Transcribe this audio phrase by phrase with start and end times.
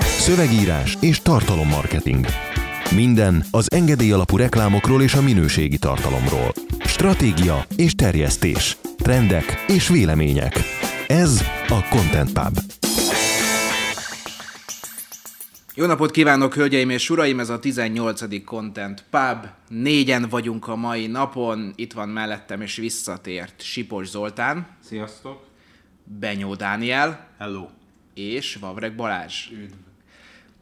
[0.00, 2.26] Szövegírás és tartalommarketing.
[2.94, 6.52] Minden az engedély alapú reklámokról és a minőségi tartalomról.
[6.84, 8.76] Stratégia és terjesztés.
[8.96, 10.58] Trendek és vélemények.
[11.06, 12.58] Ez a Content Pub.
[15.74, 17.40] Jó napot kívánok, hölgyeim és uraim!
[17.40, 18.44] Ez a 18.
[18.44, 19.46] Content Pub.
[19.68, 21.72] Négyen vagyunk a mai napon.
[21.76, 25.44] Itt van mellettem és visszatért Sipos Zoltán, Sziasztok!
[26.04, 27.81] Benyó Dániel Hello!
[28.14, 29.50] És Vavreg Balázs.
[29.50, 29.72] Üdv!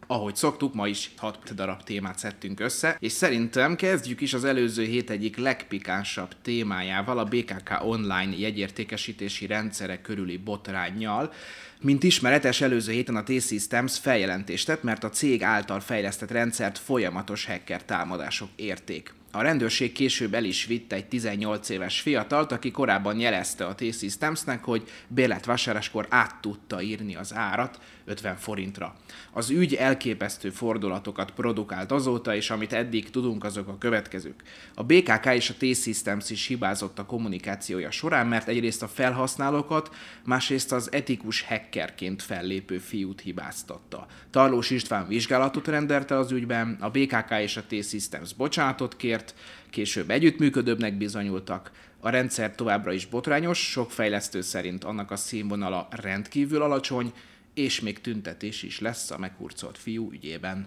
[0.07, 4.85] Ahogy szoktuk, ma is 6 darab témát szedtünk össze, és szerintem kezdjük is az előző
[4.85, 11.33] hét egyik legpikánsabb témájával, a BKK online jegyértékesítési rendszere körüli botránnyal.
[11.81, 17.47] Mint ismeretes, előző héten a T-Systems feljelentést tett, mert a cég által fejlesztett rendszert folyamatos
[17.47, 19.15] hacker támadások érték.
[19.33, 24.65] A rendőrség később el is vitte egy 18 éves fiatalt, aki korábban jelezte a T-Systemsnek,
[24.65, 28.95] hogy bérletvásárláskor át tudta írni az árat 50 forintra.
[29.33, 34.43] Az ügy elképesztő fordulatokat produkált azóta, és amit eddig tudunk, azok a következők.
[34.75, 40.73] A BKK és a T-Systems is hibázott a kommunikációja során, mert egyrészt a felhasználókat, másrészt
[40.73, 44.07] az etikus hackerként fellépő fiút hibáztatta.
[44.31, 49.35] Tarlós István vizsgálatot rendelt el az ügyben, a BKK és a T-Systems bocsánatot kért,
[49.71, 51.71] később együttműködőbbnek bizonyultak.
[52.01, 57.13] A rendszer továbbra is botrányos, sok fejlesztő szerint annak a színvonala rendkívül alacsony,
[57.55, 60.67] és még tüntetés is lesz a meghurcolt fiú ügyében.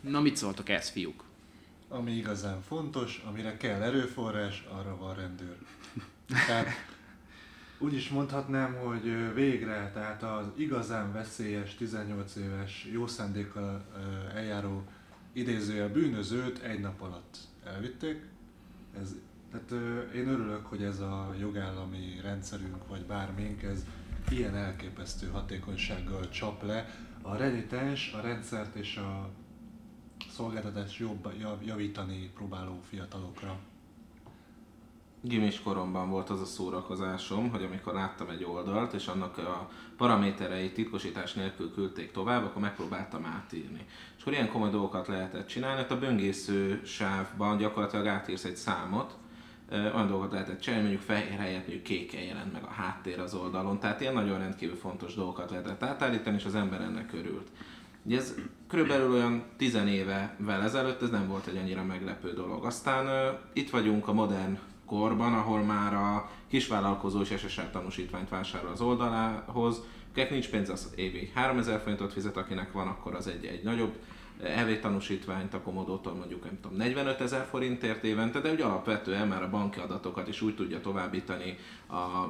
[0.00, 1.24] Na mit szóltok ez, fiúk?
[1.88, 5.56] Ami igazán fontos, amire kell erőforrás, arra van rendőr.
[6.46, 6.68] Tehát
[7.78, 13.84] úgy is mondhatnám, hogy végre, tehát az igazán veszélyes 18 éves jó szándékkal
[14.34, 14.84] eljáró
[15.32, 18.22] idézője bűnözőt egy nap alatt elvitték.
[19.00, 19.14] Ez,
[19.50, 23.84] tehát én örülök, hogy ez a jogállami rendszerünk, vagy bármink, ez
[24.30, 26.88] ilyen elképesztő hatékonysággal csap le
[27.22, 29.28] a renitens, a rendszert és a
[30.30, 33.58] szolgáltatást jobb, jav, javítani próbáló fiatalokra.
[35.20, 40.74] Gimis koromban volt az a szórakozásom, hogy amikor láttam egy oldalt, és annak a paramétereit
[40.74, 43.86] titkosítás nélkül küldték tovább, akkor megpróbáltam átírni.
[44.16, 49.16] És akkor ilyen komoly dolgokat lehetett csinálni, hát a böngésző sávban gyakorlatilag átírsz egy számot,
[49.72, 53.78] olyan dolgokat lehetett csinálni, mondjuk fehér helyett mondjuk kéken jelent meg a háttér az oldalon,
[53.78, 57.48] tehát ilyen nagyon rendkívül fontos dolgokat lehetett átállítani, és az ember ennek örült.
[58.02, 58.34] Ugye ez
[58.68, 62.64] körülbelül olyan 10 évevel ezelőtt ez nem volt egy annyira meglepő dolog.
[62.64, 68.70] Aztán ö, itt vagyunk a modern korban, ahol már a kisvállalkozó is SSR tanúsítványt vásárol
[68.70, 73.44] az oldalához, akinek nincs pénz, az évi 3000 forintot fizet, akinek van, akkor az egy,
[73.44, 73.94] egy nagyobb
[74.42, 79.42] EV tanúsítványt a Komodótól mondjuk nem tudom 45 ezer forintért évente, de ugye alapvetően már
[79.42, 81.56] a banki adatokat is úgy tudja továbbítani
[81.88, 82.28] a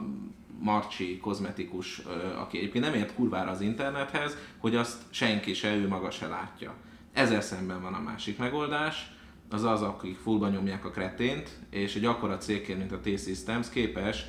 [0.61, 2.03] Marcsi kozmetikus,
[2.39, 6.75] aki egyébként nem ért kurvára az internethez, hogy azt senki se, ő maga se látja.
[7.13, 9.13] Ezzel szemben van a másik megoldás,
[9.51, 14.27] az az, akik fullba nyomják a kretént, és egy akkora cégként, mint a T-Systems képes,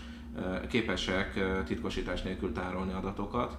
[0.69, 3.57] képesek titkosítás nélkül tárolni adatokat,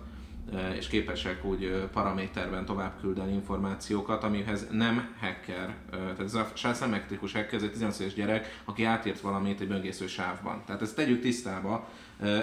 [0.76, 6.74] és képesek úgy ö, paraméterben tovább küldeni információkat, amihez nem hacker, ö, tehát ez a
[6.74, 10.62] szemektrikus hacker, ez egy 18 éves gyerek, aki átírt valamit egy böngésző sávban.
[10.66, 11.88] Tehát ezt tegyük tisztába,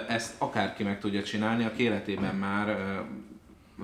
[0.08, 2.76] ezt akárki meg tudja csinálni, aki életében már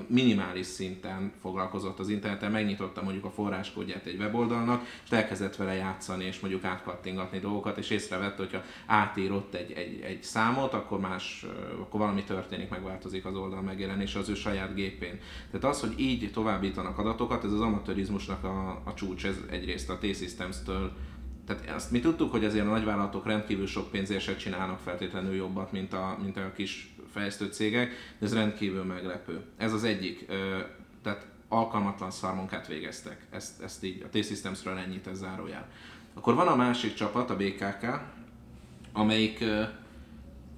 [0.07, 6.25] minimális szinten foglalkozott az interneten, megnyitotta mondjuk a forráskódját egy weboldalnak, és elkezdett vele játszani,
[6.25, 11.47] és mondjuk átkattingatni dolgokat, és észrevette, hogyha átírott egy, egy, egy számot, akkor más,
[11.81, 15.19] akkor valami történik, megváltozik az oldal megjelenése az ő saját gépén.
[15.51, 19.99] Tehát az, hogy így továbbítanak adatokat, ez az amatőrizmusnak a, a csúcs, ez egyrészt a
[19.99, 20.93] T-Systems-től
[21.47, 25.73] tehát azt mi tudtuk, hogy azért a nagyvállalatok rendkívül sok pénzért se csinálnak feltétlenül jobbat,
[25.73, 29.41] mint a, mint a kis fejlesztő cégek, de ez rendkívül meglepő.
[29.57, 30.27] Ez az egyik,
[31.03, 33.27] tehát alkalmatlan szarmunkát végeztek.
[33.31, 35.69] Ezt, ezt így a T-Systemsről ennyit ez zárójel.
[36.15, 38.01] Akkor van a másik csapat, a BKK,
[38.93, 39.45] amelyik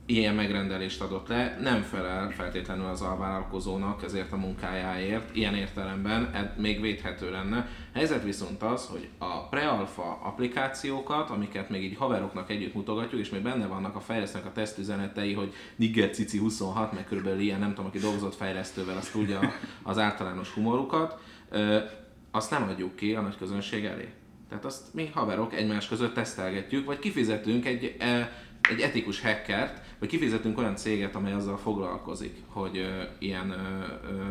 [0.07, 6.59] ilyen megrendelést adott le, nem felel feltétlenül az alvállalkozónak ezért a munkájáért, ilyen értelemben ed-
[6.59, 7.69] még védhető lenne.
[7.93, 13.43] Helyzet viszont az, hogy a prealfa applikációkat, amiket még így haveroknak együtt mutogatjuk, és még
[13.43, 17.87] benne vannak a fejlesztőnek a tesztüzenetei, hogy Nigger Cici 26, meg körülbelül ilyen, nem tudom,
[17.87, 19.41] aki dolgozott fejlesztővel, azt tudja
[19.83, 21.21] az általános humorukat,
[21.51, 21.79] ö,
[22.31, 24.09] azt nem adjuk ki a nagy közönség elé.
[24.49, 28.33] Tehát azt mi haverok egymás között tesztelgetjük, vagy kifizetünk egy, e,
[28.71, 34.31] egy etikus hackert, vagy kifizetünk olyan céget, amely azzal foglalkozik, hogy ö, ilyen ö, ö,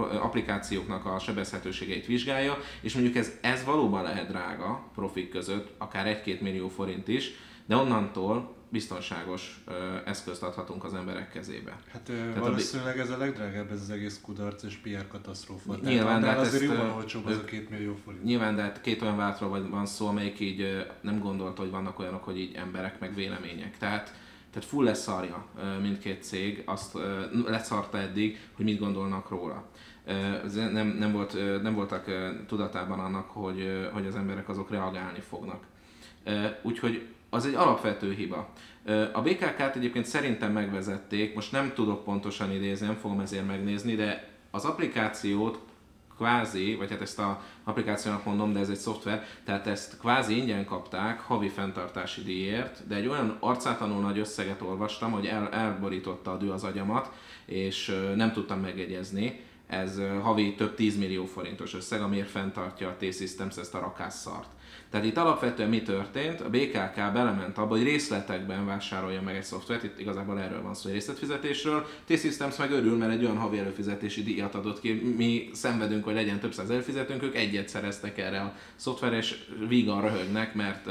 [0.00, 6.40] applikációknak a sebezhetőségeit vizsgálja, és mondjuk ez, ez valóban lehet drága profik között, akár 1-2
[6.40, 7.30] millió forint is,
[7.66, 11.76] de onnantól biztonságos ö, eszközt adhatunk az emberek kezébe.
[11.92, 15.76] Hát ö, valószínűleg ez a legdrágább ez az egész kudarc és PR katasztrófa.
[15.82, 18.24] Nyilván, de hát azért ezt, jóval olcsóbb az a két millió forint.
[18.24, 21.98] Nyilván, de hát két olyan vagy- van szó, amelyik így ö, nem gondolta, hogy vannak
[21.98, 23.78] olyanok, hogy így emberek meg vélemények.
[23.78, 24.14] Tehát,
[24.50, 25.46] tehát full leszarja
[25.80, 26.98] mindkét cég, azt
[27.46, 29.68] leszarta eddig, hogy mit gondolnak róla.
[30.54, 32.04] Nem, nem, volt, nem voltak
[32.46, 35.64] tudatában annak, hogy, hogy az emberek azok reagálni fognak.
[36.62, 38.48] Úgyhogy az egy alapvető hiba.
[39.12, 44.28] A BKK-t egyébként szerintem megvezették, most nem tudok pontosan idézni, nem fogom ezért megnézni, de
[44.50, 45.58] az applikációt
[46.16, 50.64] kvázi, vagy hát ezt a applikációnak mondom, de ez egy szoftver, tehát ezt kvázi ingyen
[50.64, 56.36] kapták havi fenntartási díjért, de egy olyan arcátlanul nagy összeget olvastam, hogy el, elborította a
[56.36, 57.12] dű az agyamat,
[57.44, 59.40] és nem tudtam megjegyezni.
[59.66, 64.48] Ez havi több 10 millió forintos összeg, amiért fenntartja a T-Systems ezt a rakásszart.
[64.94, 66.40] Tehát itt alapvetően mi történt?
[66.40, 70.82] A BKK belement abba, hogy részletekben vásárolja meg egy szoftvert, itt igazából erről van szó,
[70.82, 71.86] hogy részletfizetésről.
[72.04, 76.40] T-Systems meg örül, mert egy olyan havi előfizetési díjat adott ki, mi szenvedünk, hogy legyen
[76.40, 80.90] több száz előfizetőnk, ők egyet szereztek erre a szoftverre, és vígan röhögnek, mert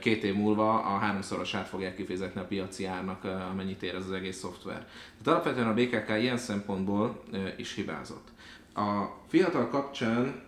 [0.00, 4.38] két év múlva a háromszorosát fogják kifizetni a piaci árnak, amennyit ér ez az egész
[4.38, 4.86] szoftver.
[5.22, 7.22] Tehát alapvetően a BKK ilyen szempontból
[7.56, 8.28] is hibázott.
[8.74, 10.44] A fiatal kapcsán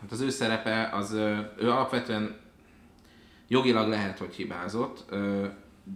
[0.00, 1.12] hát az ő szerepe, az
[1.58, 2.36] ő alapvetően
[3.48, 5.04] jogilag lehet, hogy hibázott,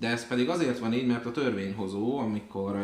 [0.01, 2.79] de ez pedig azért van így, mert a törvényhozó, amikor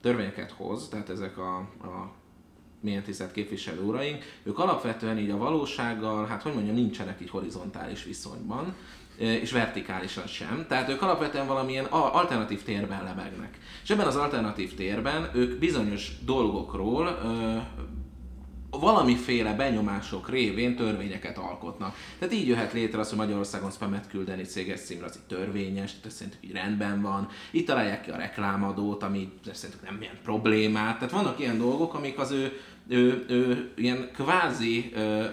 [0.00, 2.12] törvényeket hoz, tehát ezek a, a
[2.80, 8.04] milyen tisztelt képviselő uraink, ők alapvetően így a valósággal, hát hogy mondjam, nincsenek így horizontális
[8.04, 8.74] viszonyban,
[9.16, 10.64] és vertikálisan sem.
[10.68, 13.58] Tehát ők alapvetően valamilyen alternatív térben lebegnek.
[13.82, 17.18] És ebben az alternatív térben ők bizonyos dolgokról
[18.80, 21.96] valamiféle benyomások révén törvényeket alkotnak.
[22.18, 26.16] Tehát így jöhet létre az, hogy Magyarországon spamet küldeni céges címre, az így törvényes, tehát
[26.16, 27.28] szerintük így rendben van.
[27.50, 30.98] Itt találják ki a reklámadót, ami szerintük nem ilyen problémát.
[30.98, 35.24] Tehát vannak ilyen dolgok, amik az ő, ő, ő ilyen kvázi ö,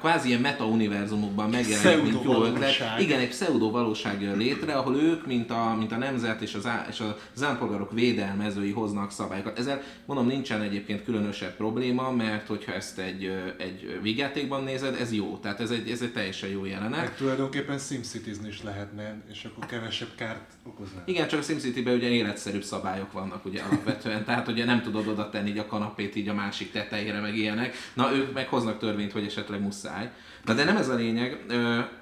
[0.00, 2.74] kvázi ilyen meta-univerzumokban megjelenik, mint jó ötlet.
[2.98, 6.86] Igen, egy pseudo-valóság jön létre, ahol ők, mint a, mint a nemzet és az, á,
[6.90, 7.02] és
[7.34, 9.58] az állampolgárok védelmezői hoznak szabályokat.
[9.58, 13.24] Ezzel mondom, nincsen egyébként különösebb probléma, mert hogyha ezt egy,
[13.58, 15.38] egy vígjátékban nézed, ez jó.
[15.42, 17.00] Tehát ez egy, ez egy teljesen jó jelenet.
[17.00, 21.02] Meg tulajdonképpen SimCity-zni is lehetne, és akkor kevesebb kárt okozná.
[21.04, 25.30] Igen, csak a SimCity-ben ugye életszerűbb szabályok vannak ugye alapvetően, tehát ugye nem tudod oda
[25.30, 27.74] tenni így a kanapét így a másik tetejére, meg ilyenek.
[27.94, 30.12] Na ők meg hoznak törvényt, hogy esetleg muszáj.
[30.44, 31.44] Na de nem ez a lényeg.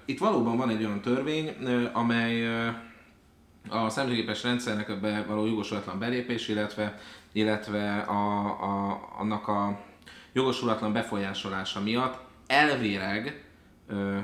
[0.04, 1.48] Itt valóban van egy olyan törvény,
[1.92, 2.46] amely
[3.68, 6.98] a számítógépes rendszernek be való jogosulatlan belépés, illetve,
[7.32, 9.80] illetve a, a, annak a
[10.32, 13.44] jogosulatlan befolyásolása miatt elvileg
[13.88, 14.18] ö,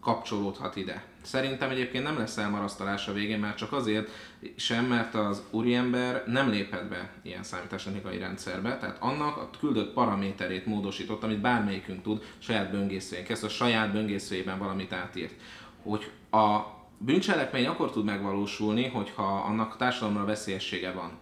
[0.00, 1.04] kapcsolódhat ide.
[1.22, 4.10] Szerintem egyébként nem lesz elmarasztalás a végén, már csak azért
[4.56, 10.66] sem, mert az úriember nem lépett be ilyen számítástechnikai rendszerbe, tehát annak a küldött paraméterét
[10.66, 15.34] módosított, amit bármelyikünk tud saját böngészőjén, ezt a saját böngészőjében valamit átírt.
[15.82, 16.58] Hogy a
[16.98, 21.18] bűncselekmény akkor tud megvalósulni, hogyha annak társadalomra veszélyessége van.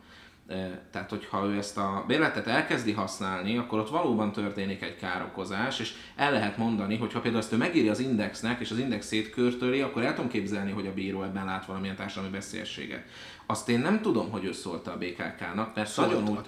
[0.90, 5.94] Tehát, hogyha ő ezt a bérletet elkezdi használni, akkor ott valóban történik egy károkozás, és
[6.16, 9.80] el lehet mondani, hogy ha például ezt ő megírja az indexnek, és az index szétkörtöli,
[9.80, 13.04] akkor el tudom képzelni, hogy a bíró ebben lát valamilyen társadalmi veszélyességet.
[13.46, 16.40] Azt én nem tudom, hogy ő szólta a BKK-nak, mert Szólt nagyon a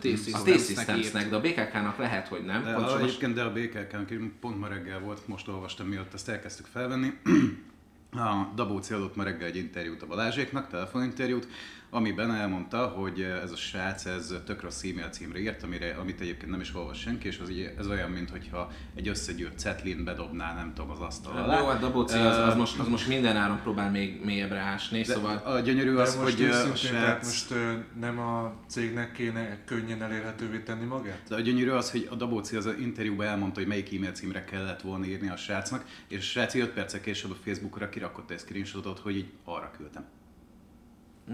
[0.43, 2.63] T-Systemsnek de a BKK-nak lehet, hogy nem.
[2.65, 4.09] De a, egyébként de a BKK-nak
[4.41, 7.13] pont ma reggel volt, most olvastam, miatt ezt elkezdtük felvenni.
[8.13, 11.47] A Dabóci adott ma reggel egy interjút a Balázséknak, telefoninterjút,
[11.91, 16.51] amiben elmondta, hogy ez a srác ez tök rossz e-mail címre írt, amire, amit egyébként
[16.51, 20.73] nem is olvas senki, és az így, ez olyan, mintha egy összegyűrt cetlin bedobná, nem
[20.75, 21.59] tudom, az asztal alá.
[21.59, 25.13] Jó, hát Dabóci az, az, most, az most minden áron próbál még mélyebbre ásni, De
[25.13, 25.37] szóval...
[25.37, 27.25] a gyönyörű De az, most hogy ö, a srác...
[27.25, 27.55] most
[28.01, 31.21] nem a cégnek kéne könnyen elérhetővé tenni magát?
[31.29, 34.81] De a gyönyörű az, hogy a Dabóci az interjúban elmondta, hogy melyik e-mail címre kellett
[34.81, 38.99] volna írni a srácnak, és a srác 5 perccel később a Facebookra kirakott egy screenshotot,
[38.99, 40.05] hogy így arra küldtem.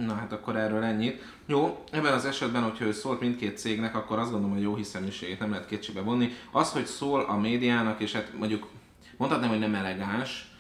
[0.05, 1.23] Na hát akkor erről ennyit.
[1.47, 5.39] Jó, ebben az esetben, hogyha ő szólt mindkét cégnek, akkor azt gondolom, hogy jó hiszeműségét
[5.39, 6.33] nem lehet kétségbe vonni.
[6.53, 8.69] Az, hogy szól a médiának, és hát mondjuk
[9.17, 10.51] mondhatnám, hogy nem elegáns,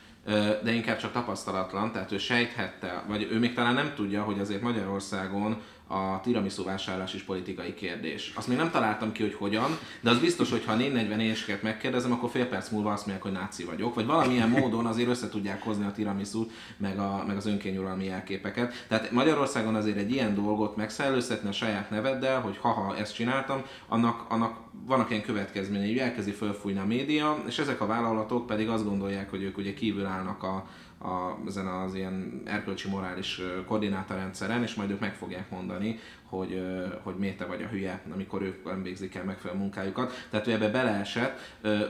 [0.62, 4.62] de inkább csak tapasztalatlan, tehát ő sejthette, vagy ő még talán nem tudja, hogy azért
[4.62, 8.33] Magyarországon a tiramisu vásárlás is politikai kérdés.
[8.35, 12.12] Azt még nem találtam ki, hogy hogyan, de az biztos, hogy ha 440 éjseket megkérdezem,
[12.12, 15.62] akkor fél perc múlva azt mondják, hogy náci vagyok, vagy valamilyen módon azért össze tudják
[15.62, 18.85] hozni a tiramisu meg, a, meg az önkényuralmi jelképeket.
[18.88, 24.25] Tehát Magyarországon azért egy ilyen dolgot megszellőztetni a saját neveddel, hogy ha ezt csináltam, annak,
[24.28, 28.85] annak vannak ilyen következményei, hogy elkezdi fölfújni a média, és ezek a vállalatok pedig azt
[28.85, 30.66] gondolják, hogy ők ugye kívül állnak a,
[30.99, 35.99] a, ezen az ilyen erkölcsi morális koordinátorrendszeren, és majd ők meg fogják mondani,
[36.37, 36.62] hogy,
[37.02, 40.26] hogy miért te vagy a hülye, amikor ők nem végzik el megfelelő munkájukat.
[40.31, 41.38] Tehát ő ebbe beleesett,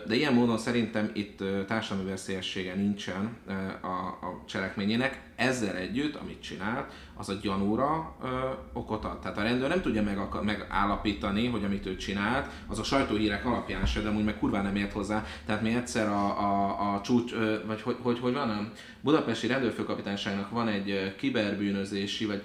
[0.06, 3.36] de ilyen módon szerintem itt társadalmi veszélyessége nincsen
[3.80, 5.24] a, a cselekményének.
[5.36, 8.26] Ezzel együtt, amit csinált, az a gyanúra ö,
[8.72, 9.18] okot ad.
[9.18, 13.86] Tehát a rendőr nem tudja meg, megállapítani, hogy amit ő csinált, az a sajtóhírek alapján
[13.86, 15.24] se, de úgy meg kurván nem ért hozzá.
[15.46, 19.46] Tehát mi egyszer a, a, a csúcs, ö, vagy hogy, hogy, hogy van, a budapesti
[19.46, 22.42] rendőrfőkapitányságnak van egy kiberbűnözési, vagy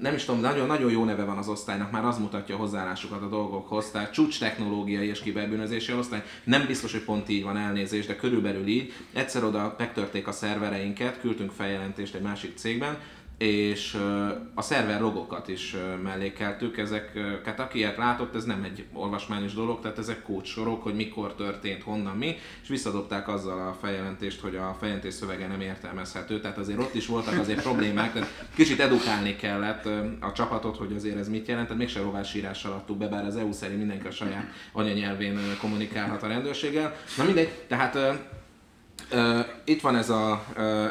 [0.00, 3.22] nem is tudom, nagyon, nagyon jó neve van az osztálynak, már az mutatja a hozzáállásukat
[3.22, 8.06] a dolgokhoz, tehát csúcs technológiai és kiberbűnözési osztály, nem biztos, hogy pont így van elnézés,
[8.06, 8.92] de körülbelül így.
[9.12, 12.98] Egyszer oda megtörték a szervereinket, küldtünk feljelentést egy másik cégben,
[13.40, 13.96] és
[14.54, 19.98] a szerver logokat is mellékeltük, ezeket aki ilyet látott, ez nem egy olvasmányos dolog, tehát
[19.98, 25.14] ezek kódsorok, hogy mikor történt, honnan mi, és visszadobták azzal a feljelentést, hogy a feljelentés
[25.14, 29.86] szövege nem értelmezhető, tehát azért ott is voltak azért problémák, tehát kicsit edukálni kellett
[30.20, 33.52] a csapatot, hogy azért ez mit jelent, tehát mégsem rovásírással adtuk be, bár az EU
[33.52, 36.96] szerint mindenki a saját anyanyelvén kommunikálhat a rendőrséggel.
[37.16, 37.98] Na mindegy, tehát
[39.64, 40.44] itt van ez a,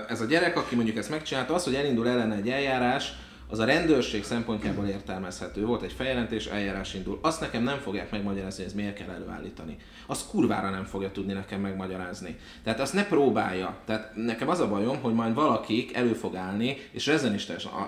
[0.08, 3.14] ez a gyerek, aki mondjuk ezt megcsinálta, az, hogy elindul ellen egy eljárás,
[3.52, 5.66] az a rendőrség szempontjából értelmezhető.
[5.66, 7.20] Volt egy feljelentés, eljárás indul.
[7.22, 9.78] Azt nekem nem fogják megmagyarázni, hogy ez miért kell előállítani.
[10.06, 12.38] Azt kurvára nem fogja tudni nekem megmagyarázni.
[12.64, 13.78] Tehát azt ne próbálja.
[13.86, 17.06] Tehát nekem az a bajom, hogy majd valakik elő fog állni, és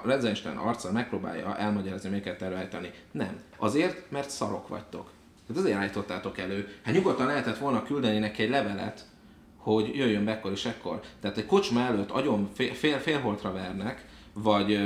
[0.03, 2.91] rezenisten arccal megpróbálja elmagyarázni, miért kell előállítani.
[3.11, 3.39] Nem.
[3.57, 5.09] Azért, mert szarok vagytok.
[5.47, 6.67] Tehát azért állítottátok elő.
[6.83, 9.05] Hát nyugodtan lehetett volna küldeni neki egy levelet,
[9.61, 10.99] hogy jöjjön be ekkor és ekkor.
[11.21, 14.79] Tehát egy kocsma előtt agyon fél, fél, félholtra vernek, vagy,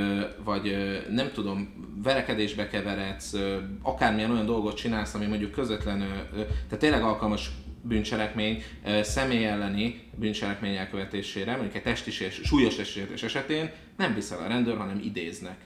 [0.43, 0.77] vagy
[1.09, 3.33] nem tudom, verekedésbe keveredsz,
[3.81, 5.99] akármilyen olyan dolgot csinálsz, ami mondjuk közvetlen,
[6.33, 7.51] tehát tényleg alkalmas
[7.81, 8.63] bűncselekmény,
[9.01, 15.01] személy elleni bűncselekmény elkövetésére, mondjuk egy testisés, súlyos testisértés esetén nem viszel a rendőr, hanem
[15.03, 15.57] idéznek.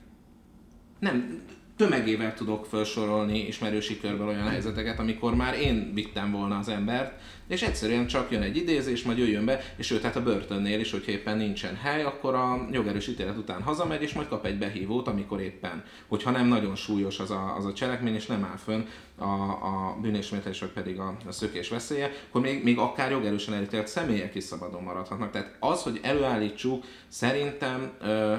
[1.00, 1.42] Nem,
[1.80, 7.62] tömegével tudok felsorolni ismerősi körből olyan helyzeteket, amikor már én vittem volna az embert, és
[7.62, 11.12] egyszerűen csak jön egy idézés, majd jöjjön be, és ő tehát a börtönnél is, hogyha
[11.12, 15.42] éppen nincsen hely, akkor a jogerős ítélet után hazamegy, és majd kap egy behívót, amikor
[15.42, 18.82] éppen, hogyha nem nagyon súlyos az a, az a cselekmény, és nem áll fönn
[19.18, 23.88] a, a bűnésmétlés, vagy pedig a, a szökés veszélye, akkor még, még akár jogerősen elítélt
[23.88, 25.32] személyek is szabadon maradhatnak.
[25.32, 28.36] Tehát az, hogy előállítsuk, szerintem ö,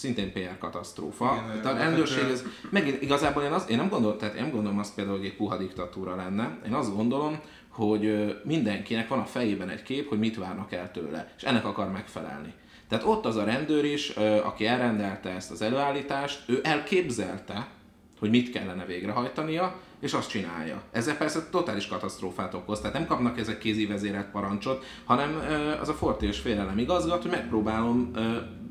[0.00, 1.44] szintén PR katasztrófa.
[1.44, 4.50] Igen, tehát a rendőrség, ez, megint igazából én, az, én nem gondolom, tehát én nem
[4.50, 6.58] gondolom azt például, hogy egy puha diktatúra lenne.
[6.66, 11.32] Én azt gondolom, hogy mindenkinek van a fejében egy kép, hogy mit várnak el tőle,
[11.36, 12.52] és ennek akar megfelelni.
[12.88, 14.08] Tehát ott az a rendőr is,
[14.44, 17.66] aki elrendelte ezt az előállítást, ő elképzelte,
[18.18, 20.82] hogy mit kellene végrehajtania, és azt csinálja.
[20.90, 25.42] Ezzel persze totális katasztrófát okoz, tehát nem kapnak ezek kézi vezérelt parancsot, hanem
[25.80, 28.10] az a forti és félelem igazgat, hogy megpróbálom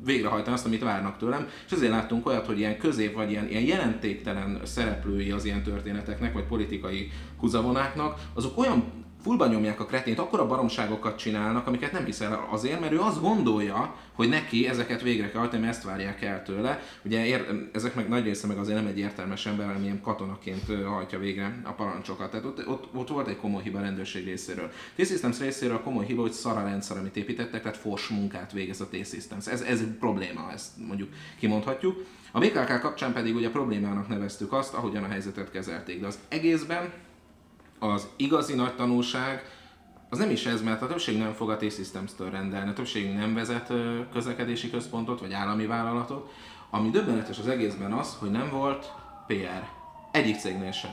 [0.04, 3.62] végrehajtani azt, amit várnak tőlem, és ezért láttunk olyat, hogy ilyen közép vagy ilyen, ilyen
[3.62, 10.40] jelentéktelen szereplői az ilyen történeteknek, vagy politikai húzavonáknak, azok olyan fullba nyomják a kretént, akkor
[10.40, 15.30] a baromságokat csinálnak, amiket nem hiszel azért, mert ő azt gondolja, hogy neki ezeket végre
[15.30, 16.82] kell hajtani, ezt várják el tőle.
[17.02, 20.84] Ugye ér, ezek meg nagy része meg azért nem egy értelmes ember, hanem ilyen katonaként
[20.86, 22.30] hajtja végre a parancsokat.
[22.30, 24.70] Tehát ott, ott, ott volt egy komoly hiba a rendőrség részéről.
[24.94, 28.88] T-Systems részéről a komoly hiba, hogy szara rendszer, amit építettek, tehát fors munkát végez a
[28.88, 29.46] T-Systems.
[29.46, 31.08] Ez, ez egy probléma, ezt mondjuk
[31.38, 32.04] kimondhatjuk.
[32.32, 36.92] A BKK kapcsán pedig ugye problémának neveztük azt, ahogyan a helyzetet kezelték, de az egészben
[37.80, 39.58] az igazi nagy tanulság
[40.10, 43.34] az nem is ez, mert a többség nem fog a T-Systems-től rendelni, a többség nem
[43.34, 43.72] vezet
[44.12, 46.32] közlekedési központot vagy állami vállalatot.
[46.70, 48.92] Ami döbbenetes az egészben az, hogy nem volt
[49.26, 49.68] PR.
[50.12, 50.90] Egyik cégnél sem.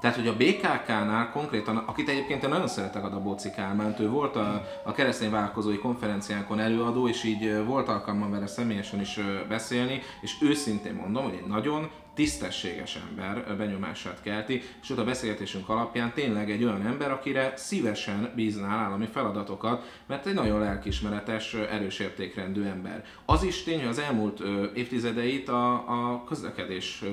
[0.00, 4.36] Tehát, hogy a BKK-nál konkrétan, akit egyébként én nagyon szeretek a Dabóci Kálmánt, ő volt
[4.36, 10.36] a, a keresztény vállalkozói konferenciánkon előadó, és így volt alkalmam vele személyesen is beszélni, és
[10.40, 16.50] őszintén mondom, hogy egy nagyon tisztességes ember benyomását kelti, és ott a beszélgetésünk alapján tényleg
[16.50, 23.04] egy olyan ember, akire szívesen bíznál állami feladatokat, mert egy nagyon lelkismeretes, erős értékrendű ember.
[23.24, 24.40] Az is tény, hogy az elmúlt
[24.74, 27.04] évtizedeit a, a közlekedés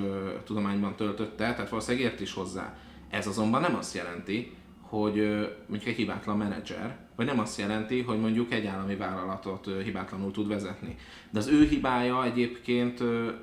[0.44, 2.76] tudományban töltötte, tehát valószínűleg ért is hozzá.
[3.10, 5.16] Ez azonban nem azt jelenti, hogy
[5.66, 10.48] mondjuk egy hibátlan menedzser, vagy nem azt jelenti, hogy mondjuk egy állami vállalatot hibátlanul tud
[10.48, 10.96] vezetni.
[11.30, 12.96] De az ő hibája egyébként,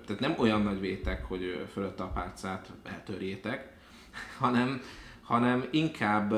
[0.05, 3.71] tehát nem olyan nagy vétek, hogy fölött a pálcát eltörjétek,
[4.39, 4.81] hanem,
[5.21, 6.33] hanem inkább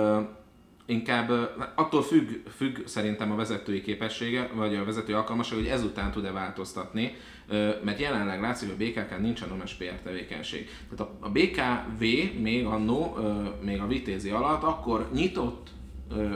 [0.86, 1.32] inkább
[1.76, 7.16] attól függ, függ szerintem a vezetői képessége, vagy a vezetői alkalmasság, hogy ezután tud-e változtatni,
[7.84, 10.70] mert jelenleg látszik, hogy a BKK nincsen nomes PR tevékenység.
[10.90, 12.04] Tehát a, BKV
[12.42, 13.18] még annó,
[13.62, 15.70] még a vitézi alatt, akkor nyitott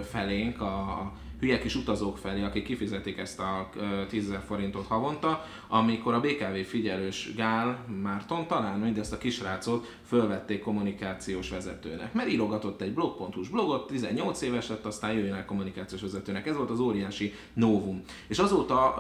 [0.04, 3.70] felénk a, hülye kis utazók felé, akik kifizetik ezt a
[4.10, 11.50] 10 forintot havonta, amikor a BKV figyelős Gál Márton talán mindezt a kisrácot fölvették kommunikációs
[11.50, 12.14] vezetőnek.
[12.14, 16.48] Mert írogatott egy blog.hu-s blogot, 18 éves lett, aztán jöjjön el kommunikációs vezetőnek.
[16.48, 18.02] Ez volt az óriási novum.
[18.28, 18.94] És azóta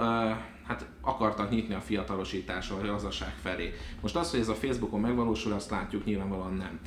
[0.67, 3.74] hát akartak nyitni a fiatalosításra, a gazdaság felé.
[4.01, 6.79] Most az, hogy ez a Facebookon megvalósul, azt látjuk nyilvánvalóan nem.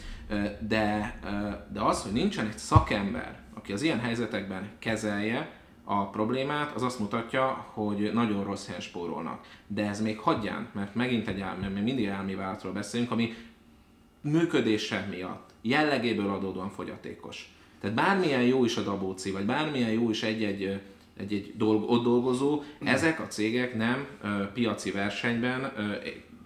[0.68, 1.18] De,
[1.72, 5.50] de az, hogy nincsen egy szakember, aki az ilyen helyzetekben kezelje
[5.84, 9.46] a problémát, az azt mutatja, hogy nagyon rossz helyen spórolnak.
[9.66, 13.34] De ez még hagyján, mert megint egy elmi, mert mindig elmévállalatról beszélünk, ami
[14.20, 17.54] működése miatt, jellegéből adódóan fogyatékos.
[17.80, 20.80] Tehát bármilyen jó is a dabóci, vagy bármilyen jó is egy-egy
[21.16, 25.92] egy-egy dolg, ott dolgozó, ezek a cégek nem ö, piaci versenyben ö,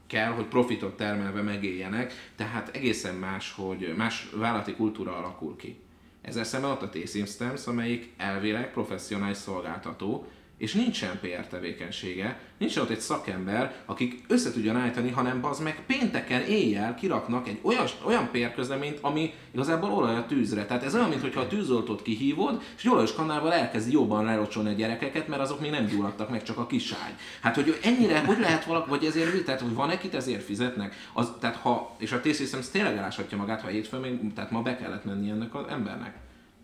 [0.06, 5.80] kell, hogy profitot termelve megéljenek, tehát egészen más, hogy más vállalati kultúra alakul ki.
[6.22, 10.26] Ezzel szemben ott a T-Systems, amelyik elvileg professzionális szolgáltató,
[10.62, 15.82] és nincsen PR tevékenysége, nincs ott egy szakember, akik össze tudjon állítani, hanem az meg
[15.86, 20.66] pénteken éjjel kiraknak egy olyan, olyan PR közleményt, ami igazából olaj a tűzre.
[20.66, 24.72] Tehát ez olyan, mintha a tűzoltót kihívod, és egy olajos kannával elkezd jobban lerocsolni a
[24.72, 27.14] gyerekeket, mert azok még nem gyulladtak meg, csak a kiságy.
[27.40, 30.94] Hát, hogy ennyire, hogy lehet valaki, vagy ezért, tehát, hogy van nekit ezért fizetnek?
[31.12, 34.76] Az, tehát ha, és a T-Systems tényleg eláshatja magát, ha hétfőn még, tehát ma be
[34.76, 36.14] kellett menni ennek az embernek.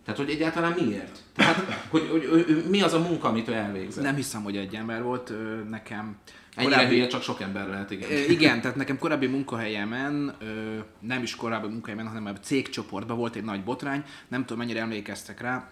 [0.08, 1.18] Tehát, hogy egyáltalán miért?
[1.34, 1.56] Tehát,
[1.88, 4.04] hogy, hogy, hogy, hogy mi az a munka, amit ő elvégzett?
[4.04, 5.32] Nem hiszem, hogy egy ember volt.
[5.68, 6.16] Nekem
[6.54, 6.94] Ennyire korábbi...
[6.94, 8.10] hülye, csak sok ember lehet, igen.
[8.30, 10.36] Igen, tehát nekem korábbi munkahelyemen,
[11.00, 15.40] nem is korábbi munkahelyemen, hanem a cégcsoportban volt egy nagy botrány, nem tudom mennyire emlékeztek
[15.40, 15.70] rá,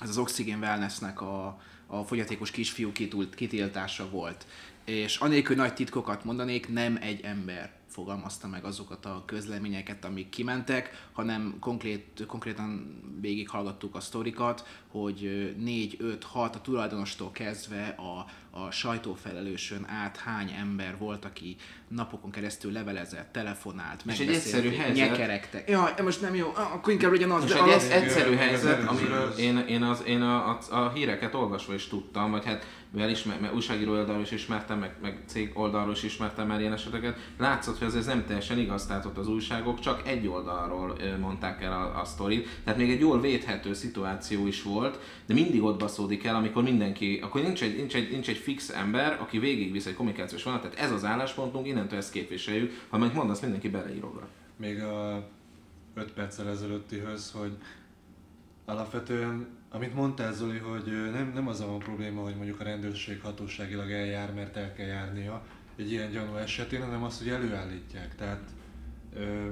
[0.00, 2.92] ez az Oxygen Wellnessnek a, a fogyatékos kisfiú
[3.34, 4.46] kitiltása volt.
[4.84, 11.08] És anélkül nagy titkokat mondanék, nem egy ember fogalmazta meg azokat a közleményeket, amik kimentek,
[11.12, 18.70] hanem konkrét, konkrétan végighallgattuk a sztorikat, hogy 4, 5, 6 a tulajdonostól kezdve a, a
[18.70, 21.56] sajtófelelősön át hány ember volt, aki
[21.88, 25.08] napokon keresztül levelezett, telefonált, és egy egyszerű helyzet.
[25.08, 25.68] nyekerektek.
[25.68, 27.42] Ja, most nem jó, akkor inkább legyen az.
[27.42, 27.84] Most egy az...
[27.88, 32.44] egyszerű helyzet, amiről én, én, az, én a, a, a, híreket olvasva is tudtam, vagy
[32.44, 36.60] hát mivel ismer, mert újságíró oldalról is ismertem, meg, meg cég oldalról is ismertem már
[36.60, 40.26] ilyen eseteket, látszott, hogy ez, ez nem teljesen igaz, tehát ott az újságok csak egy
[40.26, 45.34] oldalról mondták el a, a sztorit, tehát még egy jól védhető szituáció is volt, de
[45.34, 49.20] mindig ott baszódik el, amikor mindenki, akkor nincs egy, nincs egy, nincs egy fix ember,
[49.20, 53.40] aki végigvisz egy kommunikációs vonalat, tehát ez az álláspontunk, innentől ezt képviseljük, ha meg mondasz,
[53.40, 54.28] mindenki beleírogat.
[54.56, 55.28] Még a
[55.94, 57.52] 5 perccel ezelőttihöz, hogy
[58.64, 63.90] alapvetően, amit mondtál Zoli, hogy nem, nem az a probléma, hogy mondjuk a rendőrség hatóságilag
[63.90, 65.42] eljár, mert el kell járnia
[65.76, 68.14] egy ilyen gyanú esetén, hanem az, hogy előállítják.
[68.14, 68.42] Tehát,
[69.14, 69.50] ö,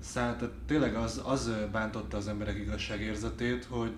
[0.00, 3.92] szá, tehát tényleg az, az bántotta az emberek igazságérzetét, hogy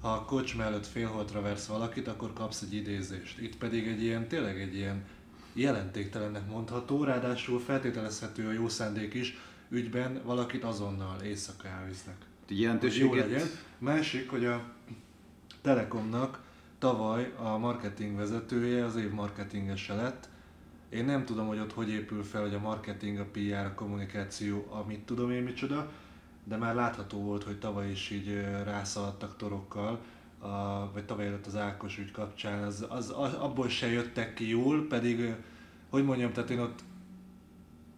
[0.00, 3.38] ha a kocsma előtt félholtra versz valakit, akkor kapsz egy idézést.
[3.38, 5.04] Itt pedig egy ilyen, tényleg egy ilyen
[5.52, 9.36] jelentéktelennek mondható, ráadásul feltételezhető a jó szándék is,
[9.68, 12.27] ügyben valakit azonnal éjszaka elvisznek.
[13.30, 13.46] Legyen.
[13.78, 14.62] Másik, hogy a
[15.60, 16.40] Telekomnak
[16.78, 20.28] tavaly a marketing vezetője az év marketingese lett.
[20.88, 24.66] Én nem tudom, hogy ott hogy épül fel, hogy a marketing, a PR, a kommunikáció,
[24.70, 25.90] amit tudom én micsoda,
[26.44, 30.00] de már látható volt, hogy tavaly is így rászaladtak torokkal,
[30.38, 34.48] a, vagy tavaly előtt az Ákos ügy kapcsán, az, az, az, abból se jöttek ki
[34.48, 35.34] jól, pedig,
[35.90, 36.80] hogy mondjam, tehát én ott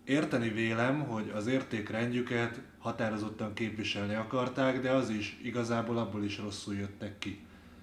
[0.04, 6.74] érteni vélem, hogy az értékrendjüket határozottan képviselni akarták, de az is igazából abból is rosszul
[6.74, 7.40] jöttek ki.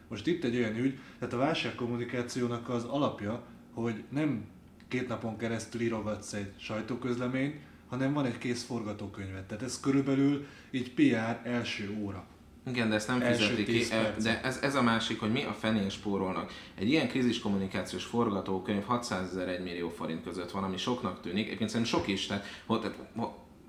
[0.09, 4.45] Most itt egy olyan ügy, tehát a válságkommunikációnak az alapja, hogy nem
[4.87, 7.55] két napon keresztül írogatsz egy sajtóközleményt,
[7.89, 9.47] hanem van egy kész forgatókönyvet.
[9.47, 12.25] Tehát ez körülbelül így PR első óra.
[12.67, 13.91] Igen, de ezt nem fizeti ki.
[13.91, 16.51] E, de ez, ez a másik, hogy mi a fenén spórolnak.
[16.75, 21.45] Egy ilyen krízis kommunikációs forgatókönyv 600 ezer 1 millió forint között van, ami soknak tűnik.
[21.45, 22.95] Egyébként szerintem sok is, tehát, tehát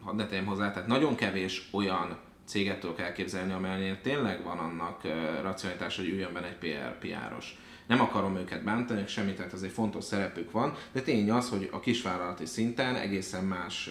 [0.09, 5.03] hadd ne hozzá, tehát nagyon kevés olyan céget tudok elképzelni, amelynél tényleg van annak
[5.43, 7.57] racionalitás, hogy üljön benne egy PR, PR-os.
[7.89, 11.81] Nem akarom őket bántani, semmit, tehát egy fontos szerepük van, de tény az, hogy a
[11.81, 13.91] kisvállalati szinten egészen más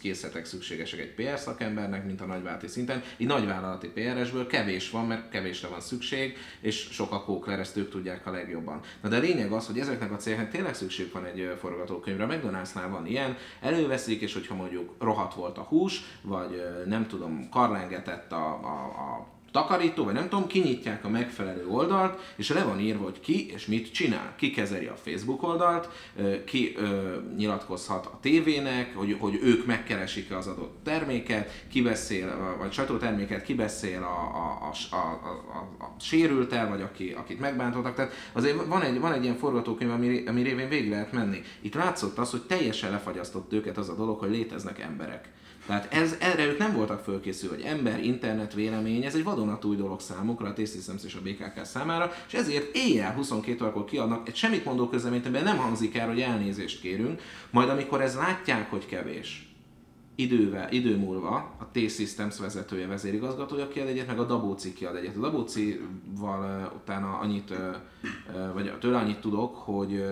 [0.00, 3.02] készletek szükségesek egy PR szakembernek, mint a nagyvállalati szinten.
[3.16, 8.30] Így nagyvállalati PR-esből kevés van, mert kevésre van szükség, és sok a kókler, tudják a
[8.30, 8.80] legjobban.
[9.00, 12.26] Na de a lényeg az, hogy ezeknek a cégeknek tényleg szükség van egy forgatókönyvre.
[12.26, 18.32] McDonald'snál van ilyen, előveszik, és hogyha mondjuk rohat volt a hús, vagy nem tudom, karlengetett
[18.32, 23.04] a, a, a takarító, vagy nem tudom, kinyitják a megfelelő oldalt, és le van írva,
[23.04, 24.34] hogy ki és mit csinál.
[24.36, 25.88] Ki kezeli a Facebook oldalt,
[26.44, 32.72] ki ö, nyilatkozhat a tévének, hogy, hogy ők megkeresik az adott terméket, ki beszél, vagy
[32.72, 37.94] sajtóterméket, ki beszél a, a, a, a, a, a sérültel, vagy aki, akit megbántottak.
[37.94, 41.42] Tehát azért van egy, van egy ilyen forgatókönyv, ami, ami révén végig lehet menni.
[41.60, 45.28] Itt látszott az, hogy teljesen lefagyasztott őket az a dolog, hogy léteznek emberek
[45.66, 50.00] tehát ez, erre ők nem voltak fölkészülve, hogy ember, internet, vélemény, ez egy vadonatúj dolog
[50.00, 54.64] számukra, a T-Systems és a BKK számára, és ezért éjjel 22 órakor kiadnak egy semmit
[54.64, 59.54] mondó közleményt, amiben nem hangzik el, hogy elnézést kérünk, majd amikor ez látják, hogy kevés,
[60.14, 65.16] idővel, idő múlva a T-Systems vezetője, vezérigazgatója kiad egyet, meg a Dabóci kiad egyet.
[65.16, 67.58] A Dabócival uh, utána annyit, uh,
[68.34, 70.04] uh, vagy tőle annyit tudok, hogy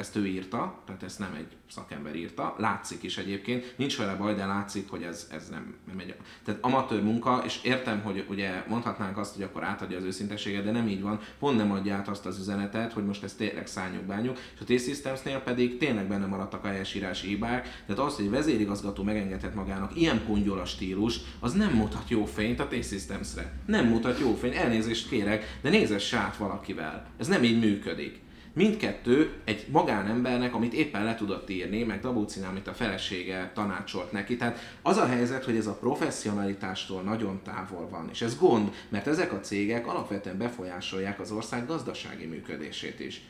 [0.00, 4.34] ezt ő írta, tehát ezt nem egy szakember írta, látszik is egyébként, nincs vele baj,
[4.34, 6.14] de látszik, hogy ez, ez nem, nem megy.
[6.44, 10.70] Tehát amatőr munka, és értem, hogy ugye mondhatnánk azt, hogy akkor átadja az őszintességet, de
[10.70, 14.02] nem így van, pont nem adja át azt az üzenetet, hogy most ezt tényleg szálljuk
[14.04, 18.30] bányuk, és a T-Systemsnél pedig tényleg benne maradtak a helyesírási hibák, tehát az, hogy egy
[18.30, 20.20] vezérigazgató megengedhet magának ilyen
[20.60, 23.52] a stílus, az nem mutat jó fényt a T-Systemsre.
[23.66, 27.06] Nem mutat jó fényt, elnézést kérek, de nézess át valakivel.
[27.18, 28.28] Ez nem így működik.
[28.52, 34.36] Mindkettő egy magánembernek, amit éppen le tudott írni, meg Dabócina, amit a felesége tanácsolt neki.
[34.36, 39.06] Tehát az a helyzet, hogy ez a professzionalitástól nagyon távol van, és ez gond, mert
[39.06, 43.22] ezek a cégek alapvetően befolyásolják az ország gazdasági működését is.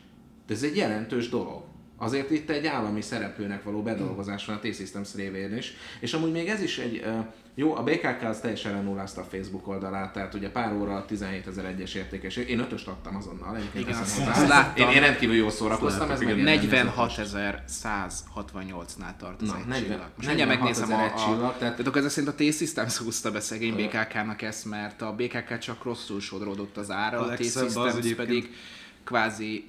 [0.46, 1.62] De ez egy jelentős dolog.
[2.02, 5.72] Azért itt egy állami szereplőnek való bedolgozás van a T-Systems révén is.
[6.00, 7.04] És amúgy még ez is egy,
[7.54, 11.64] jó, a BKK az teljesen lenullázta a Facebook oldalát, tehát ugye pár óra 17 ezer
[11.64, 12.36] egyes értékes.
[12.36, 13.58] Én ötöst adtam azonnal.
[13.72, 14.88] Igen, azt, azt láttam.
[14.88, 16.10] Én, én rendkívül jól szórakoztam.
[16.10, 20.10] Ez 46.168-nál tart az Na, egy 40, csillag.
[20.16, 21.58] Most mindjárt megnézem a, a, csillag, tehát...
[21.58, 25.84] tehát akkor ez szerint a T-Systems húzta be szegény BKK-nak ezt, mert a BKK csak
[25.84, 28.54] rosszul sodródott az ára, a, a T-Systems pedig
[29.04, 29.68] kvázi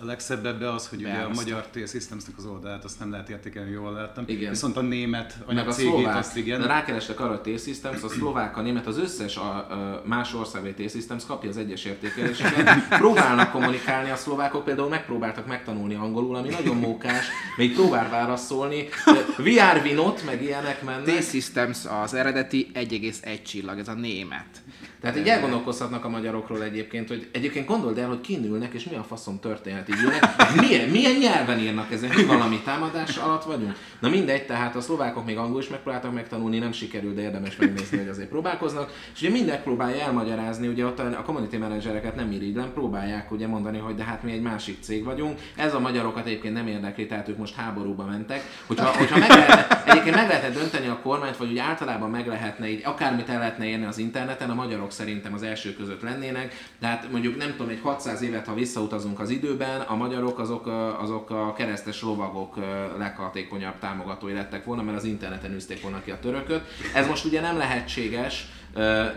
[0.00, 3.70] a legszebb ebbe az, hogy ugye a magyar T-Systemsnek az oldalát azt nem lehet értékelni,
[3.70, 4.24] jól láttam.
[4.26, 4.50] Igen.
[4.50, 6.60] Viszont a német a cégét azt igen.
[6.60, 10.74] De rákerestek arra a T-Systems, a szlovák, a német, az összes a, a más országbeli
[10.74, 12.88] T-Systems kapja az egyes értékeléseket.
[12.98, 18.88] Próbálnak kommunikálni, a szlovákok például megpróbáltak megtanulni angolul, ami nagyon mókás, még próbál válaszolni.
[19.36, 21.18] VR Vinot, meg ilyenek mennek.
[21.18, 24.62] T-Systems az eredeti 1,1 csillag, ez a német.
[25.00, 29.02] Tehát így elgondolkozhatnak a magyarokról egyébként, hogy egyébként gondold el, hogy kinülnek, és mi a
[29.02, 30.24] faszom történet így ülnek.
[30.60, 32.10] Milyen, milyen nyelven írnak ezen?
[32.16, 33.76] Mi valami támadás alatt vagyunk?
[34.00, 37.98] Na mindegy, tehát a szlovákok még angol is megpróbáltak megtanulni, nem sikerült, de érdemes megnézni,
[37.98, 38.92] hogy azért próbálkoznak.
[39.14, 43.78] És ugye minden próbálja elmagyarázni, ugye ott a community managereket nem irigylem, próbálják ugye mondani,
[43.78, 45.40] hogy de hát mi egy másik cég vagyunk.
[45.56, 48.42] Ez a magyarokat egyébként nem érdekli, tehát ők most háborúba mentek.
[48.66, 52.70] Hogyha, hogyha meg lehetne, egyébként meg lehetne dönteni a kormányt, vagy úgy általában meg lehetne
[52.70, 56.86] így, akármit el lehetne érni az interneten, a magyarok szerintem az első között lennének, de
[56.86, 60.66] hát mondjuk nem tudom, egy 600 évet, ha visszautazunk az időben, a magyarok azok,
[61.00, 62.56] azok a keresztes lovagok
[62.98, 66.62] leghatékonyabb támogatói lettek volna, mert az interneten üzték volna ki a törököt.
[66.94, 68.46] Ez most ugye nem lehetséges,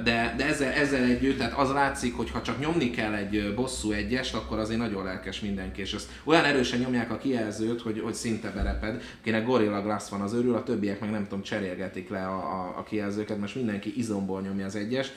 [0.04, 3.92] de, de ezzel, ezzel együtt, tehát az látszik, hogy ha csak nyomni kell egy bosszú
[3.92, 8.14] egyest, akkor azért nagyon lelkes mindenki, és ezt olyan erősen nyomják a kijelzőt, hogy, hogy
[8.14, 9.02] szinte bereped.
[9.20, 12.74] Akinek Gorilla Glass van az örül, a többiek meg nem tudom, cserélgetik le a, a,
[12.78, 15.14] a kijelzőket, most mindenki izomból nyomja az egyest.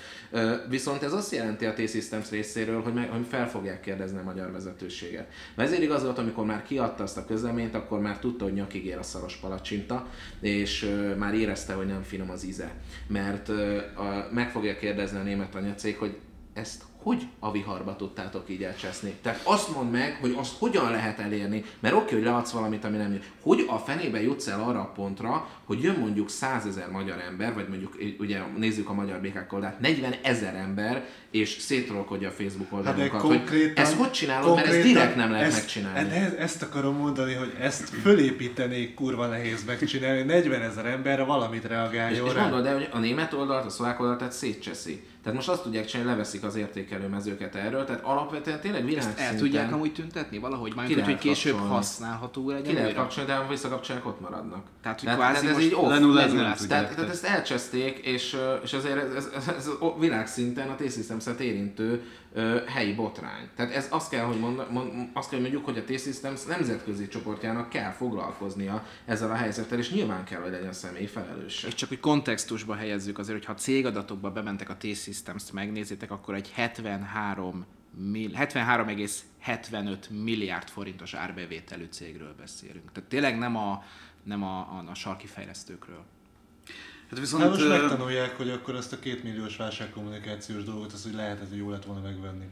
[0.69, 4.53] Viszont ez azt jelenti a T-Systems részéről, hogy, meg, hogy fel fogják kérdezni a magyar
[4.53, 5.27] vezetőséget.
[5.55, 9.03] Vezér igazgató, amikor már kiadta azt a közleményt, akkor már tudta, hogy nyakig ér a
[9.03, 10.07] szaros palacsinta,
[10.41, 12.73] és már érezte, hogy nem finom az íze.
[13.07, 16.19] Mert a, meg fogja kérdezni a német anyacég, hogy
[16.53, 19.15] ezt hogy a viharba tudtátok így elcseszni?
[19.23, 22.97] Tehát azt mondd meg, hogy azt hogyan lehet elérni, mert oké, hogy leadsz valamit, ami
[22.97, 23.23] nem jön.
[23.43, 27.55] Hogy a fenébe jutsz el arra a pontra, hogy jön mondjuk 100 ezer magyar ember,
[27.55, 32.71] vagy mondjuk ugye nézzük a magyar békák oldalt, 40 ezer ember, és szétrolkodja a Facebook
[32.71, 36.11] hát oldalunkat, hát hogy ezt hogy csinálod, mert ezt direkt nem lehet ezt, megcsinálni.
[36.11, 42.27] Ezt, ezt akarom mondani, hogy ezt fölépítenék kurva nehéz megcsinálni, 40 ezer emberre valamit reagáljon
[42.27, 45.03] és, és gondolod el, hogy a német oldalt, a szlovák oldalt tehát szétcseszi.
[45.23, 49.25] Tehát most azt tudják csinálni, leveszik az érték értékelőmezőket erről, tehát alapvetően tényleg világszinten...
[49.25, 50.73] El tudják amúgy tüntetni valahogy?
[50.89, 54.65] Úgy, hogy később használható legyen Ki lehet kapcsolni, de visszakapcsolják, ott maradnak.
[54.83, 55.89] Tehát, hogy tehát, kvázi tehát ez így off.
[55.89, 56.57] nem tudják.
[56.69, 62.61] Tehát, tehát ezt elcseszték, és, és azért ez, ez, ez, világszinten a T-Systems-et érintő ö,
[62.67, 63.49] helyi botrány.
[63.57, 67.09] Tehát ez azt kell, hogy mond, mond, azt kell, hogy mondjuk, hogy a T-Systems nemzetközi
[67.09, 71.67] csoportjának kell foglalkoznia ezzel a helyzettel, és nyilván kell, hogy legyen személy felelőse.
[71.67, 76.53] És csak hogy kontextusba helyezzük azért, hogyha a cégadatokba bementek a T-Systems-t megnézitek, akkor egy
[76.55, 82.93] 73 mill- 73,75 milliárd forintos árbevételű cégről beszélünk.
[82.93, 83.85] Tehát tényleg nem a,
[84.23, 86.05] nem a, a, a sarki fejlesztőkről.
[87.11, 87.43] Hát viszont...
[87.43, 91.59] Hát most megtanulják, hogy akkor azt a két milliós válságkommunikációs dolgot, az hogy lehetett, hogy
[91.59, 92.45] jó lett volna megvenni.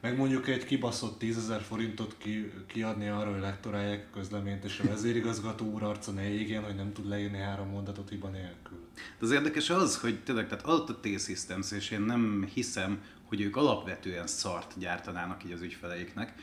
[0.00, 4.78] Meg mondjuk egy kibaszott 10 ezer forintot ki, kiadni arra, hogy lektorálják a közleményt, és
[4.78, 8.78] a vezérigazgató úr arca ne égjen, hogy nem tud leírni három mondatot hiba nélkül.
[8.94, 13.40] De az érdekes az, hogy tényleg, tehát adott a T-Systems, és én nem hiszem, hogy
[13.40, 16.34] ők alapvetően szart gyártanának így az ügyfeleiknek.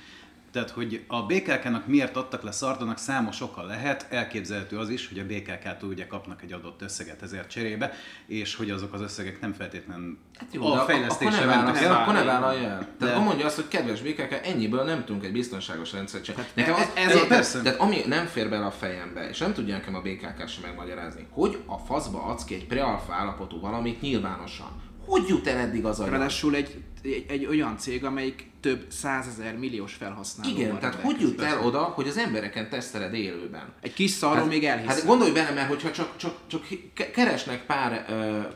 [0.52, 4.06] Tehát, hogy a BKK-nak miért adtak le szart, annak számos oka lehet.
[4.10, 7.94] Elképzelhető az is, hogy a BKK-tól ugye kapnak egy adott összeget ezért cserébe,
[8.26, 11.96] és hogy azok az összegek nem feltétlenül Hát Jó, a fejlesztésre mentek el.
[11.96, 12.88] akkor ne vállalja el.
[13.00, 16.48] Tehát De- mondja azt, hogy kedves BKK, ennyiből nem tudunk egy biztonságos rendszert csinálni.
[16.54, 17.62] Nekem az, ez- ez, ez- ez, persze.
[17.62, 21.28] tehát ami nem fér bele a fejembe, és nem tudja nekem a BKK sem megmagyarázni,
[21.30, 24.82] hogy a faszba adsz ki egy prealfa állapotú valamit nyilvánosan.
[25.10, 26.12] Hogy jut el eddig az agyad?
[26.12, 31.42] Ráadásul egy, egy, egy olyan cég, amelyik több százezer milliós felhasználó Igen, tehát hogy jut
[31.42, 33.74] el oda, hogy az embereken teszteled élőben?
[33.82, 34.96] Egy kis szarról még elhiszem.
[34.96, 38.06] Hát gondolj bele, mert hogyha csak, csak, csak ke- keresnek pár,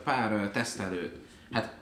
[0.04, 1.14] pár tesztelőt,
[1.52, 1.74] hát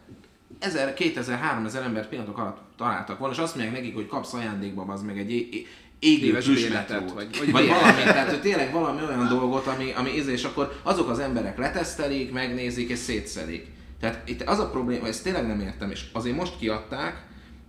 [0.58, 4.84] 1000, 2000, 3000 embert pillanatok alatt találtak volna, és azt mondják nekik, hogy kapsz ajándékba
[4.92, 5.66] az meg egy é- é-
[5.98, 9.28] égő Éves plüsmetrót, bérletet, vagy, vagy- vagy, vagy vagy valami, tehát hogy tényleg valami olyan
[9.28, 13.66] dolgot, ami, ami íz, és akkor azok az emberek letesztelik, megnézik és szétszedik.
[14.02, 17.26] Tehát itt az a probléma, ezt tényleg nem értem, és azért most kiadták,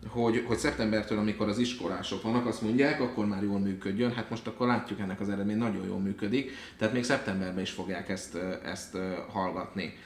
[0.08, 4.14] hogy, hogy szeptembertől, amikor az iskolások vannak, azt mondják, akkor már jól működjön.
[4.14, 6.52] Hát most akkor látjuk ennek az eredmény, nagyon jól működik.
[6.78, 8.98] Tehát még szeptemberben is fogják ezt, ezt
[9.30, 9.98] hallgatni.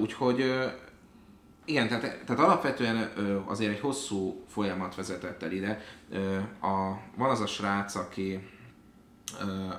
[0.00, 0.54] Úgyhogy
[1.64, 3.12] igen, tehát, tehát alapvetően
[3.46, 5.80] azért egy hosszú folyamat vezetett el ide.
[6.60, 8.48] A, van az a srác, aki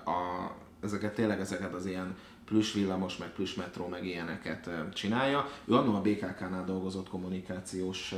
[0.06, 0.52] a,
[0.82, 2.16] ezeket tényleg ezeket az ilyen
[2.54, 5.50] plusz villamos, meg plusz metró, meg ilyeneket csinálja.
[5.66, 8.14] Ő annól a BKK-nál dolgozott kommunikációs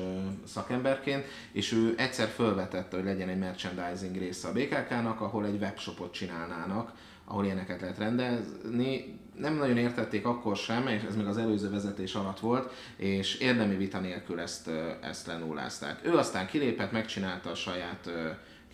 [0.46, 6.14] szakemberként, és ő egyszer felvetette, hogy legyen egy merchandising része a BKK-nak, ahol egy webshopot
[6.14, 6.92] csinálnának,
[7.26, 9.20] ahol ilyeneket lehet rendezni.
[9.36, 13.76] Nem nagyon értették akkor sem, és ez még az előző vezetés alatt volt, és érdemi
[13.76, 14.70] vita nélkül ezt,
[15.02, 16.00] ezt lenullázták.
[16.04, 18.10] Ő aztán kilépett, megcsinálta a saját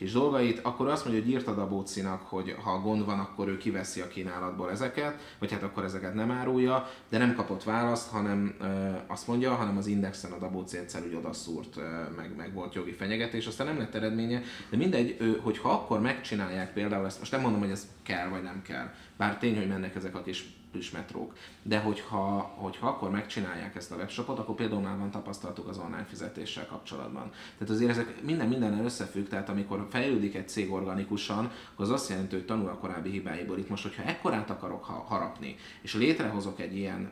[0.02, 3.58] kis dolgait, akkor azt mondja, hogy írtad a Bócinak, hogy ha gond van, akkor ő
[3.58, 8.56] kiveszi a kínálatból ezeket, vagy hát akkor ezeket nem árulja, de nem kapott választ, hanem
[8.62, 8.66] ö,
[9.08, 11.82] azt mondja, hanem az Indexen a Dabóci egyszer úgy odaszúrt, ö,
[12.16, 16.74] meg, meg volt jogi fenyegetés, aztán nem lett eredménye, de mindegy, ö, hogyha akkor megcsinálják
[16.74, 19.96] például ezt, most nem mondom, hogy ez kell vagy nem kell, bár tény, hogy mennek
[19.96, 21.36] ezek a kis plusz metrók.
[21.62, 26.06] De hogyha, hogyha akkor megcsinálják ezt a webshopot, akkor például már van tapasztalatuk az online
[26.10, 27.32] fizetéssel kapcsolatban.
[27.58, 32.10] Tehát azért ezek minden mindennel összefügg, tehát amikor fejlődik egy cég organikusan, akkor az azt
[32.10, 33.58] jelenti, hogy tanul a korábbi hibáiból.
[33.58, 37.12] Itt most, hogyha ekkorát akarok ha- harapni, és létrehozok egy ilyen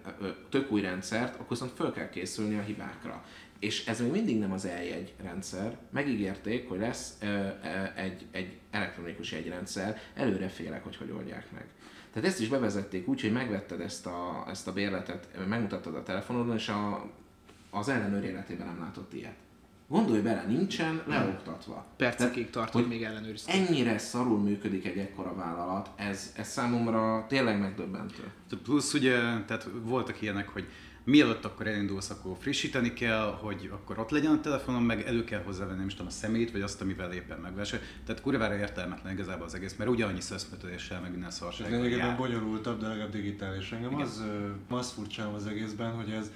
[0.49, 3.23] tök új rendszert, akkor viszont föl kell készülni a hibákra.
[3.59, 5.77] És ez még mindig nem az eljegy rendszer.
[5.89, 7.49] Megígérték, hogy lesz ö, ö,
[7.95, 11.65] egy, egy elektronikus jegyrendszer, előre félek, hogy hogy oldják meg.
[12.13, 16.55] Tehát ezt is bevezették úgy, hogy megvetted ezt a, ezt a bérletet, megmutattad a telefonodon,
[16.55, 17.09] és a,
[17.69, 19.35] az ellenőr életében nem látott ilyet.
[19.87, 21.85] Gondolj bele, nincsen leoktatva.
[21.97, 23.55] Percekig tart, hogy még ellenőriztek.
[23.55, 28.23] Ennyire szarul működik egy ekkora vállalat, ez, ez számomra tényleg megdöbbentő.
[28.63, 30.67] Plusz ugye, tehát voltak ilyenek, hogy
[31.09, 35.41] mielőtt akkor elindulsz, akkor frissíteni kell, hogy akkor ott legyen a telefonon, meg elő kell
[35.43, 37.81] hozzávenni, nem is tudom, a személyt, vagy azt, amivel éppen megvesse.
[38.05, 42.17] Tehát kurvára értelmetlen igazából az egész, mert ugyanannyi szöszmötöléssel, meg minden Ez szarsággal lényegében jár.
[42.17, 43.71] bonyolultabb, de legalább digitális.
[43.71, 44.23] Engem az,
[44.69, 46.31] ö, az furcsálom az egészben, hogy ez,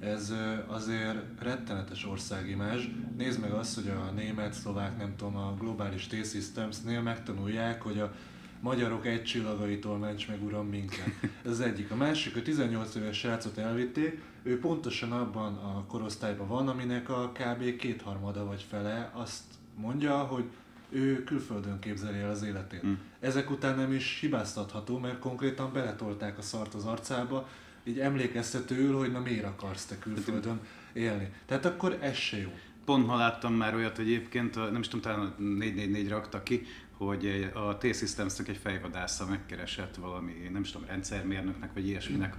[0.00, 0.32] ez
[0.66, 2.84] azért rettenetes országimázs.
[3.18, 8.14] Nézd meg azt, hogy a német, szlovák, nem tudom, a globális T-Systems-nél megtanulják, hogy a
[8.60, 11.10] magyarok egy csillagaitól ments meg uram minket.
[11.44, 11.90] Ez az egyik.
[11.90, 17.32] A másik, a 18 éves srácot elvitték, ő pontosan abban a korosztályban van, aminek a
[17.32, 17.76] kb.
[17.76, 19.42] kétharmada vagy fele azt
[19.74, 20.44] mondja, hogy
[20.90, 22.80] ő külföldön képzeli el az életét.
[22.80, 22.92] Hm.
[23.20, 27.48] Ezek után nem is hibáztatható, mert konkrétan beletolták a szart az arcába,
[27.84, 30.60] így emlékeztetőül, hogy na miért akarsz te külföldön
[30.92, 31.32] élni.
[31.46, 32.50] Tehát akkor ez se jó.
[32.84, 36.66] Pont ma láttam már olyat, hogy egyébként, nem is tudom, talán a 444 rakta ki,
[36.96, 42.36] hogy a T-Systems-nek egy fejvadásza megkeresett valami, nem is tudom, rendszermérnöknek vagy ilyesminek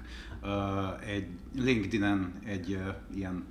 [1.05, 2.79] egy LinkedIn-en egy
[3.15, 3.45] ilyen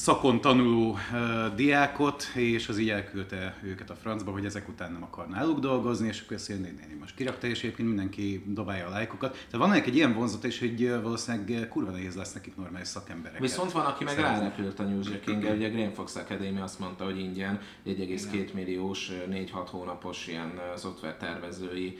[0.00, 5.02] szakon tanuló uh, diákot, és az így elküldte őket a francba, hogy ezek után nem
[5.02, 9.32] akar náluk dolgozni, és akkor ezt néni most kirakta, és egyébként mindenki dobálja a lájkokat.
[9.32, 13.40] Tehát van egy ilyen vonzat is, hogy valószínűleg kurva nehéz lesz nekik normális szakemberek.
[13.40, 17.04] Viszont van, aki meg rárepült a New King, ugye a Green Fox Academy azt mondta,
[17.04, 21.98] hogy ingyen 1,2 milliós, 4-6 hónapos ilyen szoftvertervezői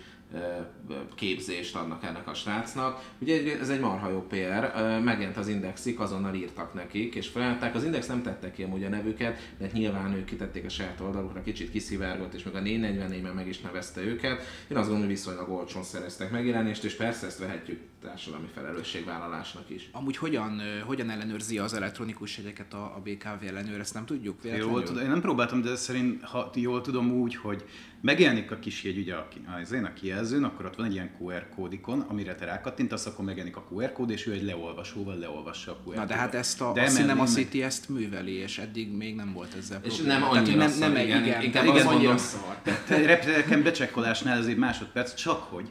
[1.14, 3.04] képzést adnak ennek a srácnak.
[3.18, 7.74] Ugye ez egy marha jó PR, megjelent az Indexik, azonnal írtak nekik, és felelták.
[7.74, 11.42] Az Index nem tette ki amúgy a nevüket, de nyilván ők kitették a saját oldalukra,
[11.42, 14.40] kicsit kiszivárgott, és meg a 444-ben meg is nevezte őket.
[14.68, 19.88] Én azt gondolom, hogy viszonylag olcsón szereztek megjelenést, és persze ezt vehetjük társadalmi felelősségvállalásnak is.
[19.92, 24.42] Amúgy hogyan, hogyan ellenőrzi az elektronikus jegyeket a, a BKV ellenőr, ezt nem tudjuk?
[24.42, 24.72] Véletlenül?
[24.72, 27.64] Jól tudom, én nem próbáltam, de szerint, ha jól tudom úgy, hogy
[28.00, 29.28] megjelenik a kis jegy ugye a,
[29.62, 33.24] az én a kijelzőn, akkor ott van egy ilyen QR kódikon, amire te rákattintasz, akkor
[33.24, 36.60] megjelenik a QR kód, és ő egy leolvasóval leolvassa a QR Na de hát ezt
[36.60, 37.66] a, de a Cinema City meg...
[37.66, 40.18] ezt műveli, és eddig még nem volt ezzel és probléma.
[40.18, 42.60] nem annyira Tehát, nem, nem, igen, igen, inkább igen, az annyira szar.
[42.88, 45.68] Reptereken becsekkolásnál ez egy másodperc, csak hogy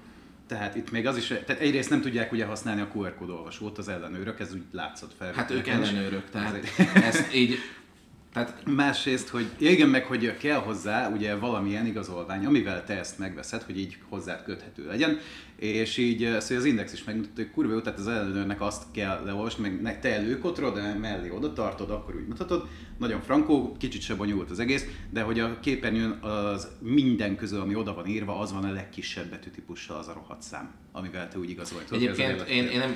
[0.49, 3.77] tehát itt még az is, tehát egyrészt nem tudják ugye használni a QR kód olvasót
[3.77, 5.33] az ellenőrök, ez úgy látszott fel.
[5.33, 6.59] Hát ők ellenőrök, tehát
[6.93, 7.57] ezt így
[8.33, 13.61] tehát másrészt, hogy igen, meg hogy kell hozzá ugye valamilyen igazolvány, amivel te ezt megveszed,
[13.61, 15.17] hogy így hozzád köthető legyen,
[15.55, 19.23] és így szóval az Index is megmutatta, hogy kurva jó, tehát az ellenőrnek azt kell
[19.25, 22.67] leolvasni, meg te előkotrod, de mellé oda tartod, akkor úgy mutatod.
[22.97, 27.75] Nagyon frankó, kicsit se bonyolult az egész, de hogy a képernyőn az minden közül, ami
[27.75, 31.49] oda van írva, az van a legkisebb betűtípussal az a rohadt szám, amivel te úgy
[31.49, 31.83] igazolod.
[31.91, 32.95] Egyébként én, én nem,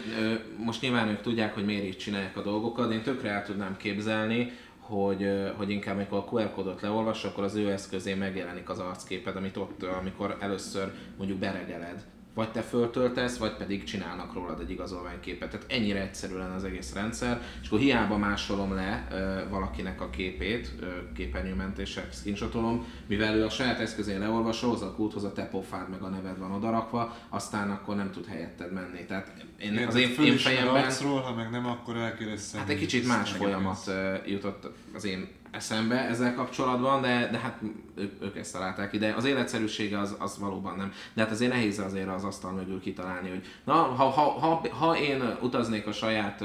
[0.58, 4.52] most nyilván ők tudják, hogy miért így csinálják a dolgokat, én tökre el tudnám képzelni,
[4.84, 9.36] hogy, hogy inkább amikor a QR kódot leolvas, akkor az ő eszközén megjelenik az arcképed,
[9.36, 15.50] amit ott, amikor először mondjuk beregeled vagy te föltöltesz, vagy pedig csinálnak rólad egy igazolványképet.
[15.50, 20.10] Tehát ennyire egyszerű lenne az egész rendszer, és akkor hiába másolom le ö, valakinek a
[20.10, 25.46] képét, ö, képernyőmentéssel screenshotolom, mivel ő a saját eszközén leolvasol, az a kulthoz a te
[25.46, 29.06] pofád meg a neved van odarakva, aztán akkor nem tud helyetted menni.
[29.06, 30.84] Tehát én, Igen, az én, én fejemben...
[30.84, 32.60] Arcról, ha meg nem, akkor elkérdezem.
[32.60, 33.92] Hát egy kicsit más folyamat
[34.26, 37.60] jutott az én eszembe ezzel kapcsolatban, de, de hát
[37.96, 39.14] ők, ők ezt találták ide.
[39.14, 40.92] Az életszerűsége az, az valóban nem.
[41.14, 44.98] De hát azért nehéz azért az asztal mögül kitalálni, hogy na, ha, ha, ha, ha
[44.98, 46.44] én utaznék a saját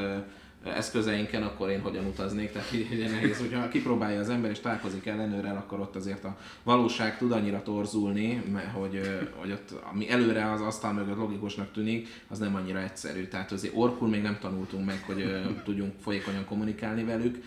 [0.65, 5.57] eszközeinken, akkor én hogyan utaznék, tehát ugye nehéz, hogyha kipróbálja az ember és találkozik ellenőrrel,
[5.57, 9.01] akkor ott azért a valóság tud annyira torzulni, mert hogy,
[9.37, 13.27] hogy ott, ami előre az asztal mögött logikusnak tűnik, az nem annyira egyszerű.
[13.27, 17.45] Tehát azért orkul még nem tanultunk meg, hogy tudjunk folyékonyan kommunikálni velük,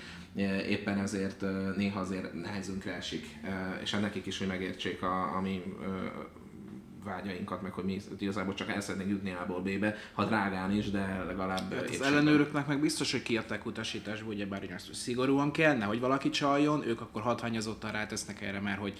[0.69, 1.43] éppen ezért
[1.75, 3.25] néha azért nehezünkre esik,
[3.81, 5.63] és nekik is, hogy megértsék a, a mi
[7.03, 11.23] vágyainkat, meg hogy mi igazából csak el szeretnénk jutni A-ból B-be, ha drágán is, de
[11.27, 15.99] legalább hát Az ellenőröknek meg biztos, hogy kiadták utasításba, ugye bár hogy szigorúan kell, nehogy
[15.99, 18.99] valaki csaljon, ők akkor hatványozottan rátesznek erre, mert hogy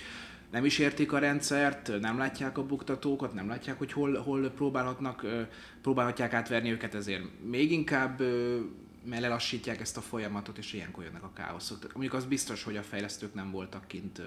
[0.51, 5.25] nem is értik a rendszert, nem látják a buktatókat, nem látják, hogy hol, hol próbálhatnak,
[5.81, 8.21] próbálhatják átverni őket, ezért még inkább
[9.05, 11.93] mert lelassítják ezt a folyamatot, és ilyenkor jönnek a káoszok.
[11.93, 14.21] Mondjuk az biztos, hogy a fejlesztők nem voltak kint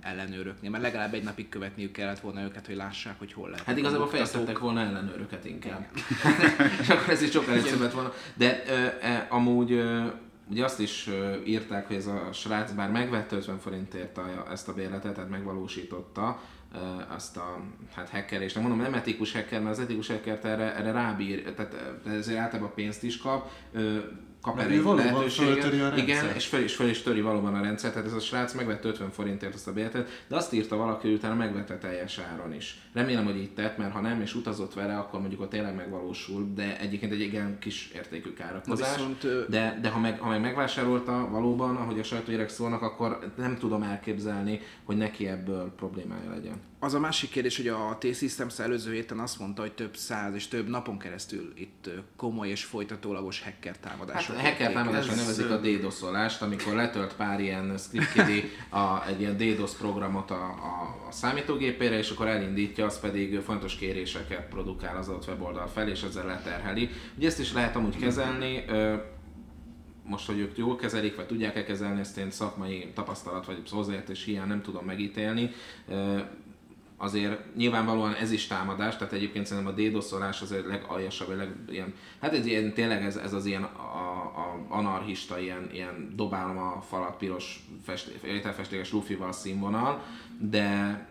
[0.00, 3.64] ellenőröknél, mert legalább egy napig követniük kellett volna őket, hogy lássák, hogy hol lehet.
[3.64, 5.86] Hát igazából fejlesztettek volna ellenőröket inkább.
[6.80, 8.12] és akkor ez is sokkal egyszerűbb volna.
[8.34, 10.06] De ö, e, amúgy ö,
[10.50, 14.68] ugye azt is ö, írták, hogy ez a srác bár megvette 50 forintért a, ezt
[14.68, 16.40] a bérletet, tehát megvalósította,
[17.08, 17.60] azt a
[17.94, 18.54] hát hackerést.
[18.54, 22.74] Nem mondom, nem etikus hacker, mert az etikus hacker erre, erre rábír, tehát ezért általában
[22.74, 23.50] pénzt is kap,
[24.44, 25.96] kap erre lehetőséget.
[25.96, 28.88] Igen, és fel, is fel is töri valóban a rendszer, tehát ez a srác megvette
[28.88, 32.80] 50 forintért azt a bérletet, de azt írta valaki, hogy utána megvette teljes áron is.
[32.92, 36.52] Remélem, hogy így tett, mert ha nem, és utazott vele, akkor mondjuk ott tényleg megvalósul,
[36.54, 38.96] de egyébként egy igen kis értékű károkozás.
[38.96, 43.56] Viszont, de, de ha, meg, ha meg megvásárolta valóban, ahogy a sajtógyerek szólnak, akkor nem
[43.58, 46.60] tudom elképzelni, hogy neki ebből problémája legyen.
[46.84, 50.48] Az a másik kérdés, hogy a T-Systems előző héten azt mondta, hogy több száz és
[50.48, 54.36] több napon keresztül itt komoly és folytatólagos hacker támadások.
[54.36, 59.72] Hát hacker támadások nevezik a DDoS-olást, amikor letölt pár ilyen scriptkidi a, egy ilyen DDoS
[59.72, 65.26] programot a, a, a számítógépére, és akkor elindítja, az pedig fontos kéréseket produkál az adott
[65.26, 66.90] weboldal fel, és ezzel leterheli.
[67.16, 68.64] Ugye ezt is lehet amúgy kezelni,
[70.06, 74.48] most, hogy ők jól kezelik, vagy tudják-e kezelni, ezt én szakmai tapasztalat vagy hozzáértés hiány
[74.48, 75.50] nem tudom megítélni
[76.96, 81.94] azért nyilvánvalóan ez is támadás, tehát egyébként szerintem a DDoS-olás az a legaljasabb, leg, ilyen,
[82.20, 84.04] hát ez ilyen, tényleg ez, ez az ilyen a
[84.34, 87.66] a anarchista, ilyen, ilyen dobálom a falat piros
[88.24, 90.02] ételfestékes lufival színvonal,
[90.38, 91.06] de,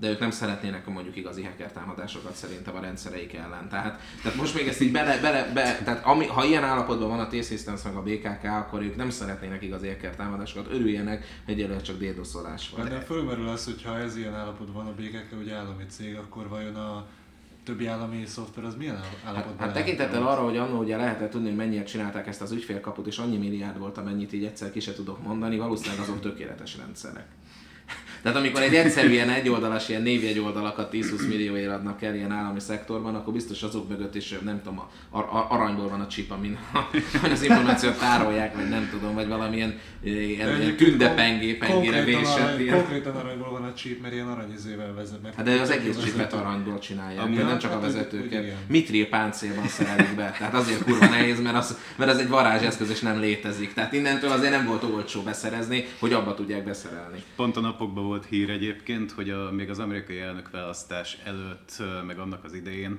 [0.00, 3.68] de ők nem szeretnének mondjuk igazi hacker támadásokat szerintem a rendszereik ellen.
[3.68, 7.20] Tehát, tehát most még ezt így bele, bele, be, tehát ami, ha ilyen állapotban van
[7.20, 11.98] a T-Systems meg a BKK, akkor ők nem szeretnének igazi hacker támadásokat, örüljenek, egyelőre csak
[11.98, 12.88] dédoszolás van.
[12.88, 16.48] De fölmerül az, hogy ha ez ilyen állapotban van a BKK, hogy állami cég, akkor
[16.48, 17.06] vajon a
[17.64, 21.48] többi állami szoftver az milyen állapotban Hát, hát tekintettel arra, hogy annó ugye lehetett tudni,
[21.48, 24.92] hogy mennyiek csinálták ezt az ügyfélkaput, és annyi milliárd volt, amennyit így egyszer ki se
[24.92, 27.26] tudok mondani, valószínűleg azok tökéletes rendszerek.
[28.22, 32.60] Tehát amikor egy egyszerű ilyen egyoldalas, ilyen névjegy oldalakat 10-20 millióért adnak el ilyen állami
[32.60, 34.78] szektorban, akkor biztos azok mögött is nem tudom,
[35.10, 36.58] a, a, aranyból van a chip, amin
[37.32, 42.70] az információt tárolják, vagy nem tudom, vagy valamilyen ilyen kündepengépengére vésett.
[42.70, 45.18] Konkrétan aranyból van a chip, mert ilyen aranyizével vezet.
[45.36, 48.54] Hát de az egész chipet aranyból csinálják, Ami nem csak a hát, vezetőket.
[48.66, 53.00] Mitril páncélban szerelik be, tehát azért kurva nehéz, mert az, mert az egy varázseszköz és
[53.00, 53.74] nem létezik.
[53.74, 57.22] Tehát innentől azért nem volt olcsó beszerezni, hogy abba tudják beszerelni.
[57.36, 62.44] Pont a napokban volt hír egyébként, hogy a, még az amerikai választás előtt, meg annak
[62.44, 62.98] az idején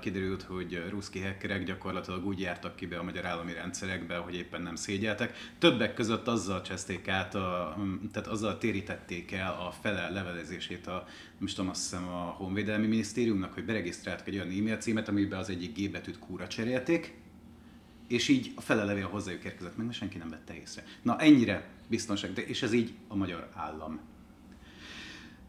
[0.00, 4.62] kiderült, hogy ruszki hackerek gyakorlatilag úgy jártak ki be a magyar állami rendszerekbe, hogy éppen
[4.62, 5.36] nem szégyeltek.
[5.58, 7.76] Többek között azzal cseszték át, a,
[8.12, 11.06] tehát azzal térítették el a fele levelezését a,
[11.40, 15.50] is tudom, azt hiszem a Honvédelmi Minisztériumnak, hogy beregisztráltak egy olyan e-mail címet, amiben az
[15.50, 17.14] egyik G betűt kúra cserélték,
[18.08, 20.84] és így a fele levél hozzájuk érkezett meg, mert senki nem vette észre.
[21.02, 24.00] Na ennyire biztonság, de, és ez így a magyar állam.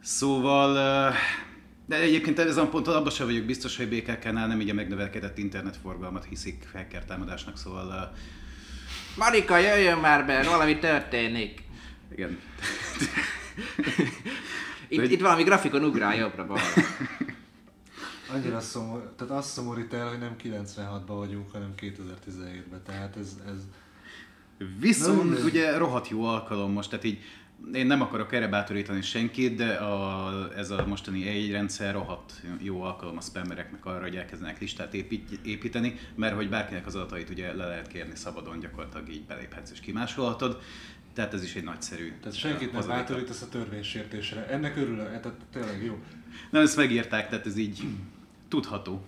[0.02, 0.74] Szóval,
[1.86, 5.38] de egyébként ezen a ponton abban sem vagyok biztos, hogy BKK-nál nem így a megnövelkedett
[5.38, 8.14] internetforgalmat hiszik hacker támadásnak, szóval...
[9.18, 11.64] Marika, jöjjön már be, valami történik.
[12.16, 12.39] Igen.
[14.88, 16.64] itt, itt valami grafikon ugrál jobbra balra.
[18.34, 23.38] Annyira szomor, tehát azt szomorít el, hogy nem 96-ban vagyunk, hanem 2017-ben, tehát ez...
[23.47, 23.60] ez...
[24.80, 27.20] Viszont Na, ugye rohadt jó alkalom most, tehát így
[27.74, 32.82] én nem akarok erre bátorítani senkit, de a, ez a mostani egy rendszer rohadt jó
[32.82, 37.53] alkalom a spammereknek arra, hogy elkezdenek listát épít, építeni, mert hogy bárkinek az adatait ugye
[37.53, 40.62] le lehet kérni szabadon, gyakorlatilag így beléphetsz és kimásolhatod.
[41.14, 42.14] Tehát ez is egy nagyszerű.
[42.22, 44.47] Tehát senkit nem bátorítasz a törvénysértésre.
[44.47, 45.99] Ennek örülök, tehát tényleg jó.
[46.49, 47.88] Nem, ezt megírták, tehát ez így
[48.47, 49.05] tudható.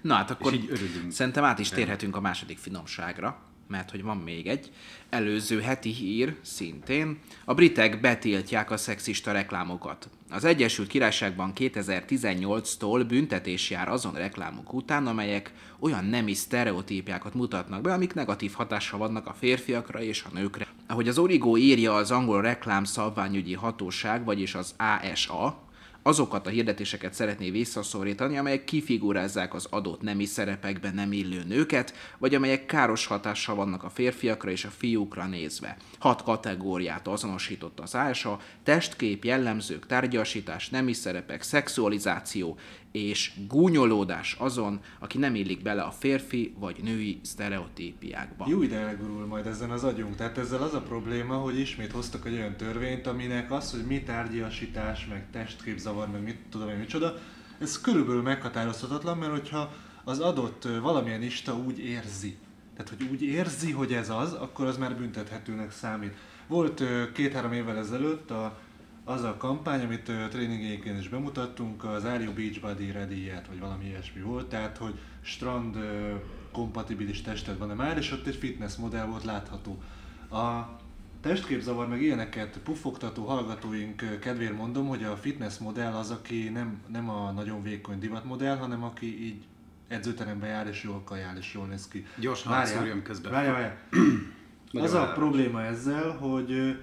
[0.00, 1.12] Na hát akkor így örülünk.
[1.12, 4.70] szerintem át is térhetünk a második finomságra mert hogy van még egy.
[5.08, 7.18] Előző heti hír szintén.
[7.44, 10.08] A britek betiltják a szexista reklámokat.
[10.30, 17.92] Az Egyesült Királyságban 2018-tól büntetés jár azon reklámok után, amelyek olyan nemi sztereotípiákat mutatnak be,
[17.92, 20.66] amik negatív hatással vannak a férfiakra és a nőkre.
[20.86, 25.68] Ahogy az Origo írja az angol reklám szabványügyi hatóság, vagyis az ASA,
[26.02, 32.34] azokat a hirdetéseket szeretné visszaszorítani, amelyek kifigurázzák az adott nemi szerepekben nem illő nőket, vagy
[32.34, 35.76] amelyek káros hatással vannak a férfiakra és a fiúkra nézve.
[35.98, 42.58] Hat kategóriát azonosított az ása, testkép, jellemzők, tárgyasítás, nemi szerepek, szexualizáció
[42.92, 48.46] és gúnyolódás azon, aki nem illik bele a férfi vagy női sztereotípiákba.
[48.48, 50.16] Jó ide elgurul majd ezen az agyunk.
[50.16, 54.02] Tehát ezzel az a probléma, hogy ismét hoztak egy olyan törvényt, aminek az, hogy mi
[54.02, 57.18] tárgyasítás, meg testképzavar, meg mit tudom én micsoda,
[57.60, 59.72] ez körülbelül meghatározhatatlan, mert hogyha
[60.04, 62.36] az adott valamilyen ista úgy érzi,
[62.76, 66.14] tehát hogy úgy érzi, hogy ez az, akkor az már büntethetőnek számít.
[66.46, 66.82] Volt
[67.12, 68.58] két-három évvel ezelőtt a
[69.04, 73.84] az a kampány, amit uh, tréningéken is bemutattunk, az Are You Beachbody ready vagy valami
[73.84, 75.76] ilyesmi volt, tehát hogy strand
[76.52, 79.82] kompatibilis tested van-e már, és ott egy fitness modell volt látható.
[80.30, 80.78] A
[81.20, 87.10] testképzavar meg ilyeneket puffogtató hallgatóink kedvéért mondom, hogy a fitness modell az, aki nem, nem
[87.10, 89.42] a nagyon vékony divatmodell, hanem aki így
[89.88, 92.06] edzőterembe jár és jól kajál és jól néz ki.
[92.16, 93.32] Gyorsan szúrjam közben.
[93.32, 93.78] Várjál, várjál.
[94.72, 96.78] az a probléma ezzel, hogy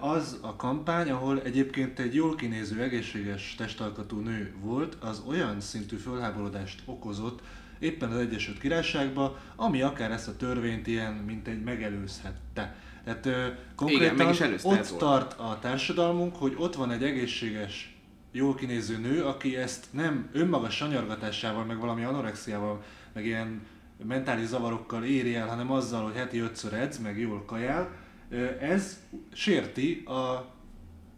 [0.00, 5.96] az a kampány, ahol egyébként egy jól kinéző, egészséges testalkatú nő volt, az olyan szintű
[5.96, 7.40] fölháborodást okozott
[7.78, 12.74] éppen az Egyesült Királyságban, ami akár ezt a törvényt ilyen, mint egy megelőzhette.
[13.04, 17.96] Tehát ö, konkrétan Igen, ott tart a társadalmunk, hogy ott van egy egészséges,
[18.32, 23.66] jól kinéző nő, aki ezt nem önmaga sanyargatásával, meg valami anorexiával, meg ilyen
[24.04, 27.90] mentális zavarokkal éri el, hanem azzal, hogy heti ötször edz, meg jól kajál,
[28.60, 29.00] ez
[29.32, 30.50] sérti a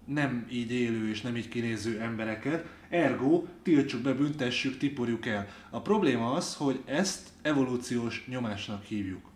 [0.04, 5.46] nem így élő és nem így kinéző embereket, ergo tiltsuk be, büntessük, tiporjuk el.
[5.70, 9.30] A probléma az, hogy ezt evolúciós nyomásnak hívjuk.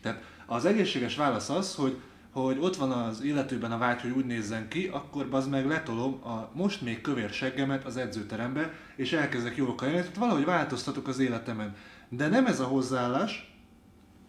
[0.00, 2.00] Tehát az egészséges válasz az, hogy
[2.34, 6.12] hogy ott van az illetőben a vágy, hogy úgy nézzen ki, akkor az meg letolom
[6.24, 11.18] a most még kövér seggemet az edzőterembe, és elkezdek jól kajálni, tehát valahogy változtatok az
[11.18, 11.76] életemen.
[12.08, 13.54] De nem ez a hozzáállás,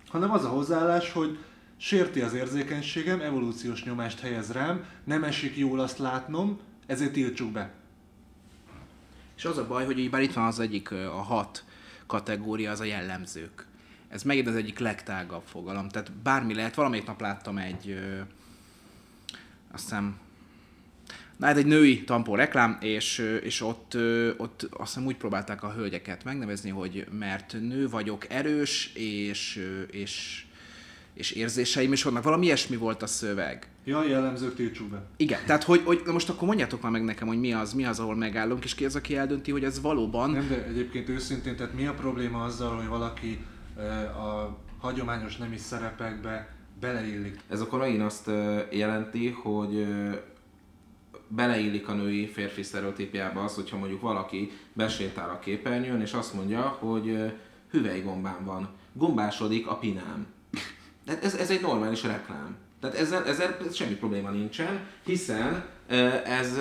[0.08, 1.38] hanem az a hozzáállás, hogy
[1.78, 7.74] sérti az érzékenységem, evolúciós nyomást helyez rám, nem esik jól azt látnom, ezért tiltsuk be.
[9.38, 11.64] És az a baj, hogy így bár itt van az egyik, a hat
[12.06, 13.66] kategória, az a jellemzők.
[14.10, 15.90] Ez megint az egyik legtágabb fogalom.
[15.90, 18.20] Tehát bármi lehet, valamelyik nap láttam egy, ö,
[19.72, 20.18] azt hiszem,
[21.38, 23.98] Na hát egy női tampó reklám, és, és ott,
[24.38, 30.46] ott azt hiszem úgy próbálták a hölgyeket megnevezni, hogy mert nő vagyok, erős, és, és,
[31.16, 32.24] és érzéseim is vannak.
[32.24, 33.68] Valami ilyesmi volt a szöveg.
[33.86, 35.06] Ja, jellemzők tiltsuk be.
[35.18, 37.86] Igen, tehát hogy, hogy na most akkor mondjátok már meg nekem, hogy mi az, mi
[37.86, 40.30] az, ahol megállunk, és ki az, aki eldönti, hogy ez valóban...
[40.30, 43.40] Nem, de egyébként őszintén, tehát mi a probléma azzal, hogy valaki
[43.78, 47.40] eh, a hagyományos nemi szerepekbe beleillik?
[47.50, 50.10] Ez akkor megint azt ö, jelenti, hogy ö,
[51.28, 56.62] beleillik a női férfi sztereotípiába az, hogyha mondjuk valaki besétál a képernyőn, és azt mondja,
[56.62, 57.34] hogy
[57.72, 60.28] hüvelygombám van, gombásodik a pinám.
[61.06, 62.56] De ez, ez egy normális reklám.
[62.82, 65.64] Tehát ezzel, ezzel semmi probléma nincsen, hiszen
[66.26, 66.58] ez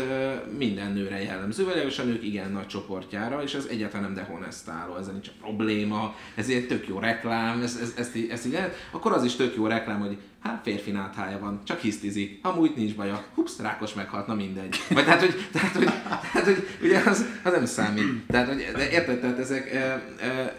[0.59, 5.13] minden nőre jellemző, és a nők igen nagy csoportjára, és ez egyáltalán nem dehonestáló, ezzel
[5.13, 8.75] nincs probléma, ez egy tök jó reklám, ez, ez, ezt, ezt így lehet.
[8.91, 12.95] Akkor az is tök jó reklám, hogy hát férfi náthája van, csak hisztizik, amúgy nincs
[12.95, 14.77] baja, hups, rákos meghalt, na mindegy.
[14.91, 18.27] Vagy tehát, hogy, tehát, hogy, tehát, hogy ugye az, az nem számít.
[18.27, 19.79] Tehát, hogy, de érted, tehát ezek,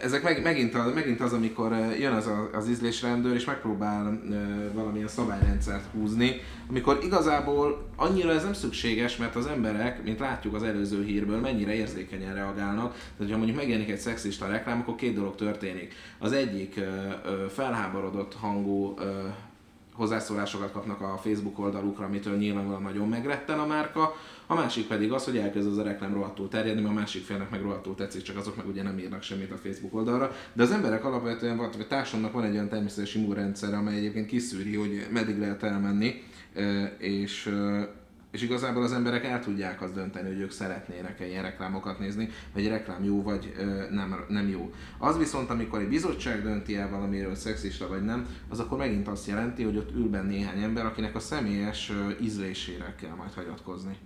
[0.02, 4.20] ezek meg, megint, az, megint az, amikor jön az a, az ízlésrendőr, és megpróbál
[4.72, 10.62] valamilyen szabályrendszert húzni, amikor igazából annyira ez nem szükséges, mert az emberek, mint látjuk az
[10.62, 12.92] előző hírből, mennyire érzékenyen reagálnak.
[12.92, 15.94] Tehát, hogyha mondjuk megjelenik egy szexista reklám, akkor két dolog történik.
[16.18, 16.80] Az egyik
[17.48, 18.94] felháborodott hangú
[19.96, 24.14] hozzászólásokat kapnak a Facebook oldalukra, amitől nyilvánvalóan nagyon megretten a márka,
[24.46, 27.50] a másik pedig az, hogy elkezd az a reklám rohadtul terjedni, mert a másik félnek
[27.50, 30.30] meg rohadtul tetszik, csak azok meg ugye nem írnak semmit a Facebook oldalra.
[30.52, 35.06] De az emberek alapvetően, vagy társadalomnak van egy olyan természetes immunrendszer, amely egyébként kiszűri, hogy
[35.12, 36.22] meddig lehet elmenni,
[36.98, 37.54] és
[38.36, 42.62] és igazából az emberek el tudják azt dönteni, hogy ők szeretnének-e ilyen reklámokat nézni, vagy
[42.62, 44.72] egy reklám jó, vagy ö, nem, nem jó.
[44.98, 49.08] Az viszont, amikor egy bizottság dönti el valamiről, hogy szexista vagy nem, az akkor megint
[49.08, 53.96] azt jelenti, hogy ott ül benne néhány ember, akinek a személyes ízlésére kell majd hagyatkozni.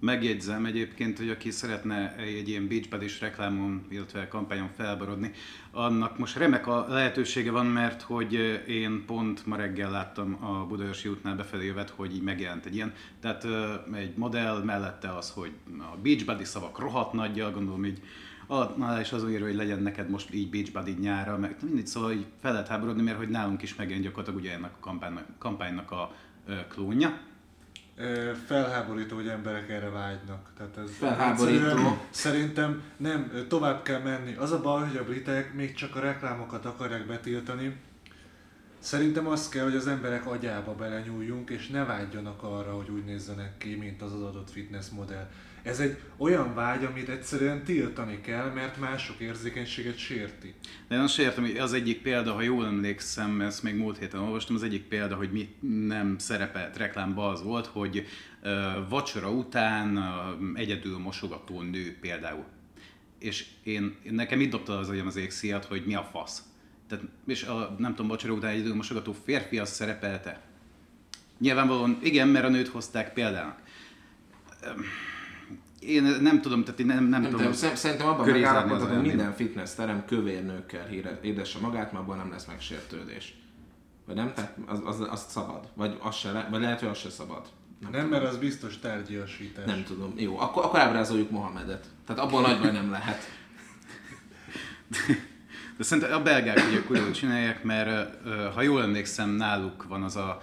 [0.00, 5.32] Megjegyzem egyébként, hogy aki szeretne egy ilyen beachbody-s reklámon, illetve kampányon felborodni,
[5.70, 8.32] annak most remek a lehetősége van, mert hogy
[8.68, 12.92] én pont ma reggel láttam a Budaörsi útnál befelé jövet, hogy így megjelent egy ilyen.
[13.20, 13.46] Tehát
[13.94, 18.02] egy modell mellette az, hogy a beachbody szavak rohadt nagyjal, gondolom így
[18.46, 22.26] alá is azon írva, hogy legyen neked most így beachbody nyára, meg mindig szóval így
[22.40, 26.14] fel lehet háborodni, mert hogy nálunk is megjelent gyakorlatilag ugye ennek a kampánynak, kampánynak a
[26.68, 27.20] klónja.
[28.46, 30.50] Felháborító, hogy emberek erre vágynak.
[30.56, 32.06] Tehát ez Felháborító.
[32.10, 34.34] Szerintem nem, tovább kell menni.
[34.34, 37.76] Az a baj, hogy a britek még csak a reklámokat akarják betiltani.
[38.78, 43.58] Szerintem az kell, hogy az emberek agyába belenyúljunk, és ne vágyjanak arra, hogy úgy nézzenek
[43.58, 45.30] ki, mint az az adott fitness modell.
[45.68, 50.54] Ez egy olyan vágy, amit egyszerűen tiltani kell, mert mások érzékenységet sérti.
[50.88, 54.20] De én azt értem, hogy az egyik példa, ha jól emlékszem, ezt még múlt héten
[54.20, 55.54] olvastam, az egyik példa, hogy mi
[55.86, 58.06] nem szerepelt reklámba az volt, hogy
[58.88, 59.98] vacsora után
[60.54, 62.44] egyedül mosogató nő például.
[63.18, 66.42] És én nekem itt dobta az agyam az égszíjat, hogy mi a fasz.
[66.88, 70.40] Tehát, és a, nem tudom, vacsora után egyedül mosogató férfi az szerepelte.
[71.38, 73.60] Nyilvánvalóan igen, mert a nőt hozták példának.
[75.88, 77.46] Én nem tudom, tehát én nem, nem, Nem, tudom.
[77.46, 80.88] de szem- szerintem abban megállapodhatunk, olyan minden fitness terem kövér nőkkel
[81.22, 83.34] édesse magát, mert abban nem lesz megsértődés.
[84.06, 84.32] Vagy nem?
[84.34, 85.68] Tehát az, az, az szabad.
[85.74, 87.42] Vagy, az se le, vagy lehet, hogy az se szabad.
[87.80, 88.18] Nem, Nem, tudom.
[88.20, 89.64] mert az biztos tárgyiasítás.
[89.66, 90.12] Nem tudom.
[90.16, 91.86] Jó, akkor, akkor ábrázoljuk Mohamedet.
[92.06, 93.30] Tehát abból nagy baj nem lehet.
[95.76, 98.14] De szerintem a belgák ugye kurva csinálják, mert
[98.54, 100.38] ha jól emlékszem, náluk van az a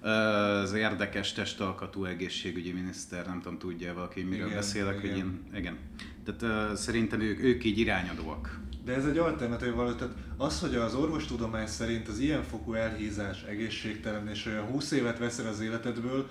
[0.00, 5.10] az érdekes testalkatú egészségügyi miniszter, nem tudom, tudja valaki, miről Igen, beszélek, igen.
[5.10, 5.76] hogy én, igen.
[6.24, 8.60] Tehát szerintem ők, ők így irányadóak.
[8.84, 14.28] De ez egy alternatív való, tehát az, hogy az orvostudomány szerint az ilyenfokú elhízás egészségtelen,
[14.28, 16.28] és olyan 20 évet veszel az életedből,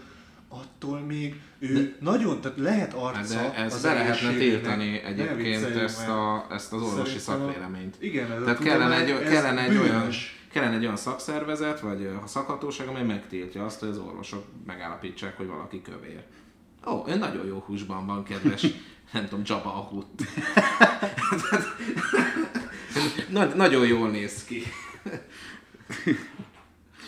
[0.50, 5.66] attól még ő de, nagyon, tehát lehet arca de ez az be lehetne tiltani egyébként
[5.66, 7.96] ezt, a, ezt az orvosi Szerintem a- szakvéleményt.
[8.00, 10.10] Igen, ez Tehát a kellene egy, ez kellene, egy olyan.
[10.58, 15.48] Kellene egy olyan szakszervezet, vagy ö, szakhatóság, amely megtiltja azt, hogy az orvosok megállapítsák, hogy
[15.48, 16.24] valaki kövér.
[16.88, 18.66] Ó, ön nagyon jó húsban van, kedves,
[19.14, 20.20] nem tudom, Jabba a Hutt.
[23.30, 24.64] Nagy, nagyon jól néz ki.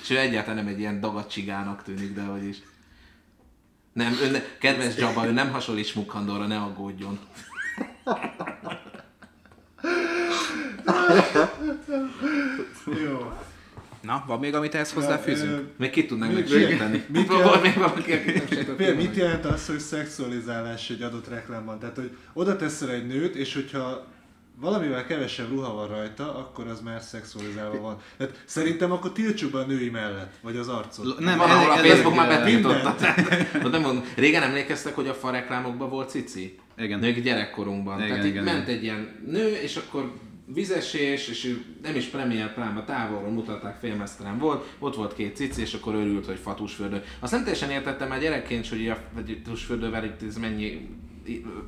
[0.02, 2.58] És ő egyáltalán nem egy ilyen dagadt csigának tűnik, de hogy is.
[3.94, 7.20] Nem, ön, ne- kedves Jabba, ő nem hasonlít Smukandorra, ne aggódjon.
[13.06, 13.32] Jó.
[14.02, 15.68] Na, van még, amit ehhez hozzáfűzünk?
[15.78, 17.04] Még ki tudnánk meg segíteni?
[17.08, 18.12] mit jelent- még valaki,
[18.78, 21.80] Például mit jelent az, hogy szexualizálás egy adott reklámban?
[21.80, 24.06] Tehát, hogy oda teszel egy nőt, és hogyha
[24.62, 27.98] valamivel kevesebb ruha van rajta, akkor az már szexualizálva van.
[28.18, 31.20] Tehát szerintem akkor tiltsuk be a női mellett, vagy az arcot.
[31.20, 32.96] Nem, Van, ahol a Facebook már betiltotta.
[33.64, 36.60] Ott nem mondom, régen emlékeztek, hogy a fa reklámokban volt cici?
[36.78, 37.00] Igen.
[37.00, 37.98] Még gyerekkorunkban.
[37.98, 38.78] Igen, Tehát igen, ment igen.
[38.78, 40.12] egy ilyen nő, és akkor
[40.54, 45.74] vizesés, és nem is premier pláma távolról mutatták, félmesztelen volt, ott volt két cici, és
[45.74, 47.04] akkor örült, hogy fatusfürdő.
[47.20, 50.90] Azt nem teljesen értettem már gyerekként, hogy a fatusfürdővel itt ez mennyi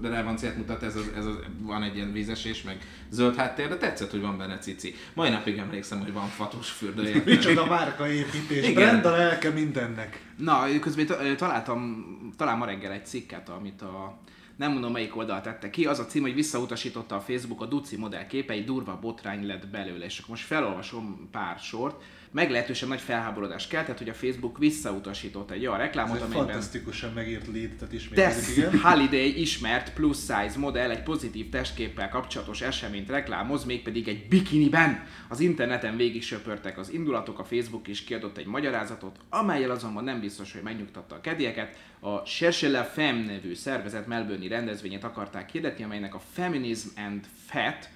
[0.01, 2.77] relevanciát mutat, ez, az, ez az, van egy ilyen vízesés, meg
[3.09, 4.95] zöld háttér, de tetszett, hogy van benne cici.
[5.13, 7.21] Mai napig emlékszem, hogy van fatusfürdő.
[7.25, 8.73] Micsoda márkaépítés, Igen.
[8.73, 10.21] brand a lelke mindennek.
[10.37, 12.05] Na, közben találtam,
[12.37, 14.19] talán ma reggel egy cikket, amit a
[14.55, 17.97] nem mondom melyik oldal tette ki, az a cím, hogy visszautasította a Facebook a Duci
[17.97, 22.03] modell képei, durva botrány lett belőle, és akkor most felolvasom pár sort.
[22.33, 27.13] Meglehetősen nagy felháborodás keltett, hogy a Facebook visszautasította egy olyan Ez reklámot, egy amelyben fantasztikusan
[27.13, 28.79] megírt lead, tehát ismételik, Tess igen.
[28.89, 35.03] Holiday ismert plus size modell egy pozitív testképpel kapcsolatos eseményt reklámoz, mégpedig egy bikiniben.
[35.27, 40.19] Az interneten végig söpörtek az indulatok, a Facebook is kiadott egy magyarázatot, amelyel azonban nem
[40.19, 41.77] biztos, hogy megnyugtatta a kedélyeket.
[41.99, 47.89] A Cherche la Femme nevű szervezet Melbourne-i rendezvényét akarták hirdetni, amelynek a Feminism and Fat,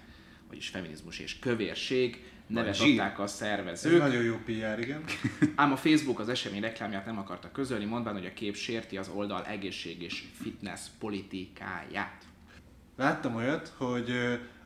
[0.47, 2.99] vagyis feminizmus és kövérség nevet zsír.
[2.99, 3.99] adták a Ez szervezők.
[3.99, 5.03] nagyon jó PR, igen.
[5.55, 9.09] Ám a Facebook az esemény reklámját nem akarta közölni, mondván, hogy a kép sérti az
[9.13, 12.23] oldal egészség és fitness politikáját.
[12.97, 14.11] Láttam olyat, hogy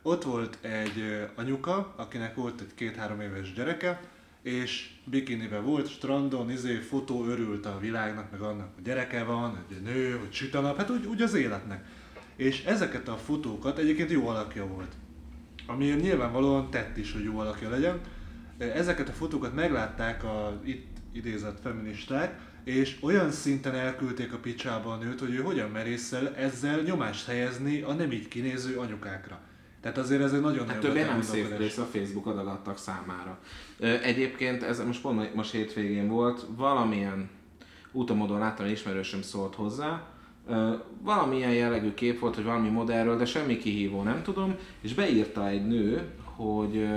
[0.02, 4.00] ott volt egy anyuka, akinek volt egy két-három éves gyereke,
[4.42, 9.82] és bikinibe volt, strandon, izé, fotó örült a világnak, meg annak, hogy gyereke van, egy
[9.82, 11.84] nő, hogy süt a nap, hát úgy, úgy az életnek.
[12.36, 14.92] És ezeket a fotókat egyébként jó alakja volt.
[15.70, 18.00] Ami nyilvánvalóan tett is, hogy jó alakja legyen.
[18.58, 24.96] Ezeket a fotókat meglátták a itt idézett feministák, és olyan szinten elküldték a picsába a
[24.96, 29.40] nőt, hogy ő hogyan merészel ezzel nyomást helyezni a nem így kinéző anyukákra.
[29.80, 33.38] Tehát azért ez egy nagyon Hát többé nem szép rész a Facebook adalattak számára.
[34.02, 37.28] Egyébként ez most pont most hétvégén volt, valamilyen
[37.92, 40.02] úton láttam, hogy ismerősöm szólt hozzá,
[41.02, 45.66] valamilyen jellegű kép volt, hogy valami modellről, de semmi kihívó nem tudom, és beírta egy
[45.66, 46.88] nő, hogy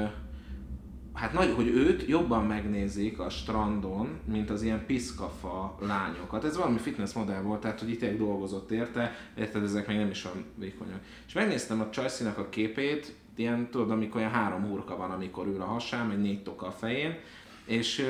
[1.14, 6.43] hát nagy, hogy őt jobban megnézik a strandon, mint az ilyen piszkafa lányokat.
[6.43, 10.26] Ez valami fitness modell volt, tehát hogy itt dolgozott érte, érted, ezek még nem is
[10.26, 10.99] olyan vékonyak.
[11.28, 15.62] És megnéztem a Csajszinak a képét, ilyen, tudod, amikor olyan három hurka van, amikor ül
[15.62, 17.18] a hasán, meg négy toka a fején,
[17.66, 18.06] és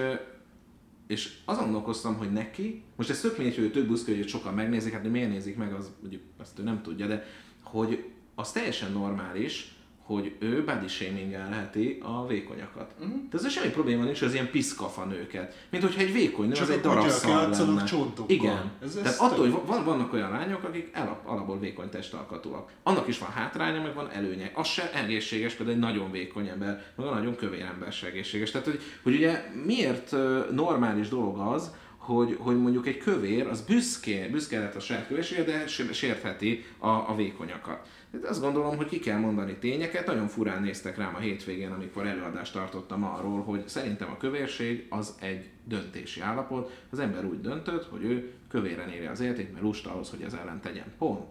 [1.13, 4.53] és azon gondolkoztam, hogy neki, most ez tök mindegy, hogy ő tök buszka, hogy sokan
[4.53, 7.25] megnézik, hát hogy miért nézik meg, az mondjuk azt ő nem tudja, de
[7.63, 8.05] hogy
[8.35, 12.91] az teljesen normális, hogy ő body shamingelheti a vékonyakat.
[12.99, 13.13] Uh-huh.
[13.13, 15.55] Tehát ezzel semmi probléma nincs az ilyen piszkafa nőket.
[15.69, 17.83] Mint hogyha egy vékony nő, Csak az egy darab szar lenne.
[17.83, 18.35] csontokkal.
[18.35, 18.71] Igen.
[18.83, 22.71] Ez- ez Tehát attól, hogy van, vannak olyan lányok, akik el, alapból vékony testalkatúak.
[22.83, 24.51] Annak is van hátránya, meg van előnye.
[24.55, 28.51] Az se egészséges, például egy nagyon vékony ember, meg a nagyon kövér ember se egészséges.
[28.51, 30.11] Tehát, hogy, hogy ugye miért
[30.51, 31.71] normális dolog az,
[32.03, 36.87] hogy, hogy mondjuk egy kövér, az büszke, büszke lehet a saját kövérségre, de sértheti a,
[36.87, 37.87] a vékonyakat.
[38.11, 40.05] Tehát azt gondolom, hogy ki kell mondani tényeket.
[40.05, 45.15] Nagyon furán néztek rám a hétvégén, amikor előadást tartottam arról, hogy szerintem a kövérség az
[45.19, 46.71] egy döntési állapot.
[46.89, 50.33] Az ember úgy döntött, hogy ő kövéren éri az életét, mert lusta ahhoz, hogy ez
[50.33, 50.93] ellen tegyen.
[50.97, 51.25] Pont.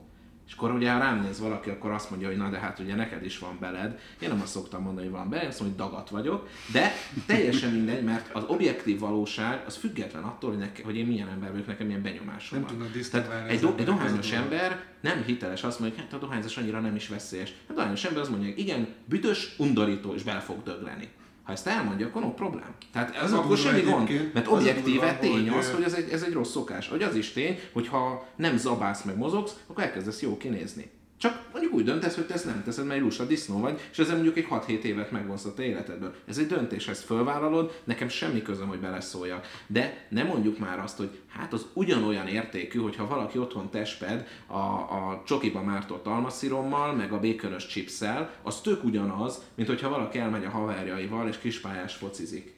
[0.47, 2.95] És akkor ugye, ha rám néz valaki, akkor azt mondja, hogy na de hát ugye
[2.95, 3.99] neked is van beled.
[4.21, 6.49] Én nem azt szoktam mondani, hogy van beled, azt mondom, hogy dagat vagyok.
[6.73, 6.93] De
[7.27, 11.51] teljesen mindegy, mert az objektív valóság az független attól, hogy, neke, hogy én milyen ember
[11.51, 12.91] vagyok, nekem milyen benyomásom Nem van.
[13.11, 16.81] Tehát egy, do- egy dohányos ember nem hiteles azt mondja, hogy hát a dohányzás annyira
[16.81, 17.53] nem is veszélyes.
[17.69, 21.09] A dohányos ember azt mondja, hogy igen, büdös, undorító, és bele fog dögleni.
[21.43, 22.75] Ha ezt elmondja, akkor no problém.
[22.93, 24.31] Tehát ez akkor semmi gond.
[24.35, 26.89] Mert objektíve tény az, hogy ez egy, ez egy rossz szokás.
[26.89, 30.91] Hogy az is tény, hogy ha nem zabálsz meg mozogsz, akkor elkezdesz jó kinézni.
[31.23, 33.99] Csak mondjuk úgy döntesz, hogy te ezt nem teszed, mert egy lusta disznó vagy, és
[33.99, 36.15] ezzel mondjuk egy 6-7 évet megvonsz a te életedből.
[36.29, 39.47] Ez egy döntés, ezt fölvállalod, nekem semmi közöm, hogy beleszóljak.
[39.67, 44.57] De nem mondjuk már azt, hogy hát az ugyanolyan értékű, hogyha valaki otthon testped a,
[44.57, 50.45] a csokiba mártott almaszirommal, meg a békönös chipszel, az tök ugyanaz, mint hogyha valaki elmegy
[50.45, 52.55] a haverjaival és kispályás focizik.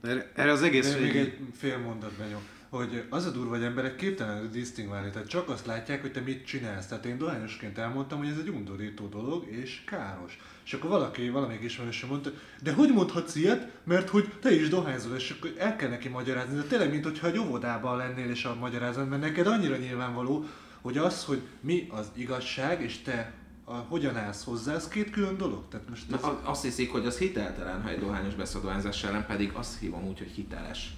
[0.00, 0.96] De erre az egész...
[0.96, 2.42] Még egy fél mondat benyom,
[2.76, 6.46] hogy az a durva, hogy emberek képtelenek disztingválni, tehát csak azt látják, hogy te mit
[6.46, 6.86] csinálsz.
[6.86, 10.38] Tehát én dohányosként elmondtam, hogy ez egy undorító dolog, és káros.
[10.64, 12.30] És akkor valaki, valamelyik ismerősöm mondta,
[12.62, 16.56] de hogy mondhatsz ilyet, mert hogy te is dohányzol, és akkor el kell neki magyarázni.
[16.56, 20.44] De tényleg, mint hogyha egy óvodában lennél és a magyarázat, mert neked annyira nyilvánvaló,
[20.80, 23.32] hogy az, hogy mi az igazság, és te
[23.64, 25.64] a, hogyan állsz hozzá, ez két külön dolog.
[25.68, 29.52] Tehát most Na, ez, azt hiszik, hogy az hiteltelen, ha egy dohányos dohányzás ellen, pedig
[29.52, 30.92] azt hívom úgy, hogy hiteles.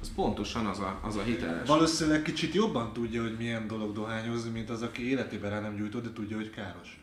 [0.00, 1.68] Az pontosan az a, az a hiteles.
[1.68, 6.02] valószínűleg kicsit jobban tudja, hogy milyen dolog dohányozni, mint az, aki életében rá nem gyújtott,
[6.02, 7.00] de tudja, hogy káros.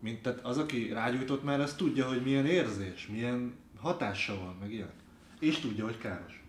[0.00, 4.72] Mint tehát az, aki rágyújtott már, az tudja, hogy milyen érzés, milyen hatása van, meg
[4.72, 4.90] ilyen.
[5.40, 6.42] És tudja, hogy káros.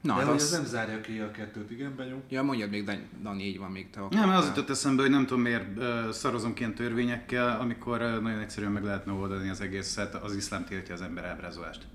[0.00, 0.50] Na, de hát hogy az...
[0.50, 2.22] nem zárja ki a kettőt, igen, Benyó?
[2.28, 4.00] Ja, mondjad még, Dan- Dani, így van még te.
[4.00, 4.46] Nem, az akartál.
[4.46, 5.66] jutott eszembe, hogy nem tudom miért
[6.12, 11.00] szarozunk ilyen törvényekkel, amikor nagyon egyszerűen meg lehetne oldani az egészet, az iszlám tiltja az
[11.00, 11.86] ember ábrázolást.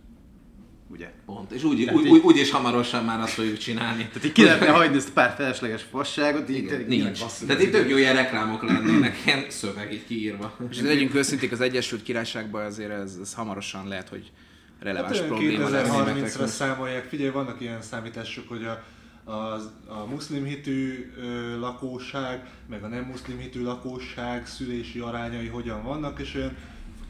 [0.91, 1.11] Ugye?
[1.25, 1.51] Pont.
[1.51, 4.05] És úgy, úgy, úgy, úgy is hamarosan már azt fogjuk csinálni.
[4.07, 7.19] Tehát így ki lehetne hagyni ezt a pár felesleges fasságot, így Igen, nincs.
[7.19, 10.57] Tehát az itt tök jó ilyen reklámok lennének, ilyen szöveg így kiírva.
[10.69, 14.31] És legyünk őszinték, az Egyesült Királyságban azért ez, ez hamarosan lehet, hogy
[14.79, 15.87] releváns Hát probléma lesz.
[15.89, 16.47] 2030-ra németeknek.
[16.47, 18.83] számolják, figyelj, vannak ilyen számítások, hogy a,
[19.31, 19.53] a,
[19.87, 26.19] a muszlim hitű ö, lakóság, meg a nem muszlim hitű lakóság szülési arányai hogyan vannak,
[26.19, 26.55] és olyan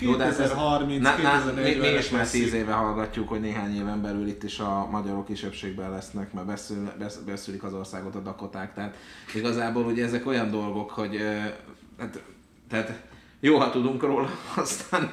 [0.02, 4.28] 2030 Na, na, mi, 2040 mi is már tíz éve hallgatjuk, hogy néhány éven belül
[4.28, 8.74] itt is a magyarok kisebbségben lesznek, mert beszül, besz, beszülik az országot a dakoták.
[8.74, 8.96] Tehát
[9.34, 11.18] igazából ugye ezek olyan dolgok, hogy
[11.98, 12.22] hát,
[12.70, 13.11] tehát
[13.44, 15.12] jó, ha tudunk róla, aztán,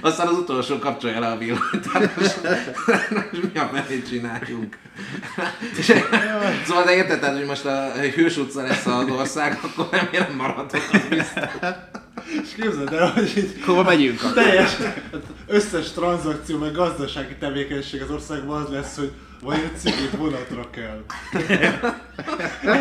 [0.00, 1.92] aztán az utolsó kapcsolja le a villanyt.
[3.52, 4.78] Mi a felét csináljunk?
[5.78, 5.92] És,
[6.66, 11.00] szóval de érted, hogy most a Hős utca lesz az ország, akkor remélem maradok, az
[11.08, 11.42] biztos.
[12.42, 14.22] És képzeld el, hogy így Hova megyünk?
[14.22, 14.42] akkor?
[14.42, 14.76] teljes
[15.46, 19.12] összes tranzakció, meg gazdasági tevékenység az országban az lesz, hogy
[19.42, 21.04] vagy egy cigit vonatra kell.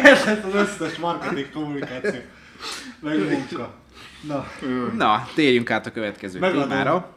[0.04, 2.20] Ez az összes marketing kommunikáció.
[3.00, 3.74] Meg munka.
[4.28, 4.46] Na,
[4.98, 7.10] Na, térjünk át a következő témára.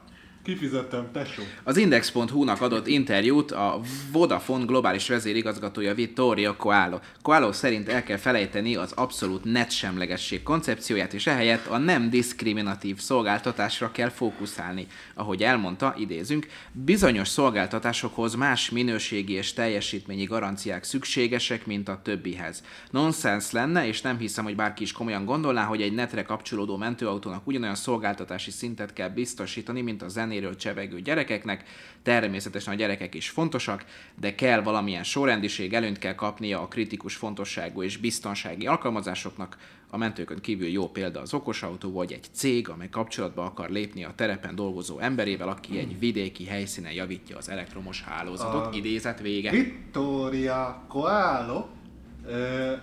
[0.42, 1.42] Kifizettem, tesó.
[1.64, 3.80] Az Index.hu-nak adott interjút a
[4.12, 6.98] Vodafone globális vezérigazgatója Vittorio Coelho.
[7.22, 13.90] Coelho szerint el kell felejteni az abszolút netsemlegesség koncepcióját, és ehelyett a nem diszkriminatív szolgáltatásra
[13.92, 14.86] kell fókuszálni.
[15.14, 22.62] Ahogy elmondta, idézünk, bizonyos szolgáltatásokhoz más minőségi és teljesítményi garanciák szükségesek, mint a többihez.
[22.90, 27.46] Nonsens lenne, és nem hiszem, hogy bárki is komolyan gondolná, hogy egy netre kapcsolódó mentőautónak
[27.46, 30.08] ugyanolyan szolgáltatási szintet kell biztosítani, mint a
[30.38, 31.64] zenéről csevegő gyerekeknek.
[32.02, 33.84] Természetesen a gyerekek is fontosak,
[34.20, 39.56] de kell valamilyen sorrendiség, előnyt kell kapnia a kritikus fontosságú és biztonsági alkalmazásoknak.
[39.90, 44.12] A mentőkön kívül jó példa az okosautó, vagy egy cég, amely kapcsolatba akar lépni a
[44.16, 48.66] terepen dolgozó emberével, aki egy vidéki helyszínen javítja az elektromos hálózatot.
[48.66, 49.50] A- Idézet vége.
[49.50, 51.66] Vittoria Coelho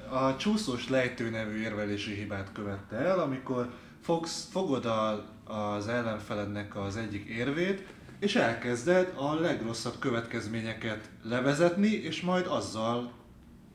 [0.10, 3.70] a csúszós lejtő nevű érvelési hibát követte el, amikor
[4.06, 7.88] fogsz, fogod a, az ellenfelednek az egyik érvét,
[8.20, 13.12] és elkezded a legrosszabb következményeket levezetni, és majd azzal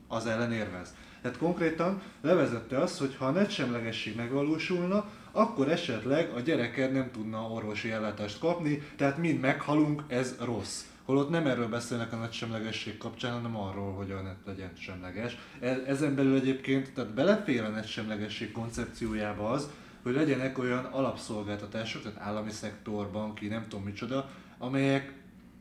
[0.07, 0.95] az ellen érvez.
[1.21, 7.49] Tehát konkrétan levezette azt, hogy ha a netsemlegesség megvalósulna, akkor esetleg a gyereked nem tudna
[7.49, 10.83] orvosi ellátást kapni, tehát mind meghalunk, ez rossz.
[11.05, 15.37] Holott nem erről beszélnek a netsemlegesség kapcsán, hanem arról, hogy a net legyen semleges.
[15.59, 19.69] E- Ezen belül egyébként, tehát belefér a netsemlegesség koncepciójába az,
[20.03, 25.13] hogy legyenek olyan alapszolgáltatások, tehát állami szektor, banki, nem tudom micsoda, amelyek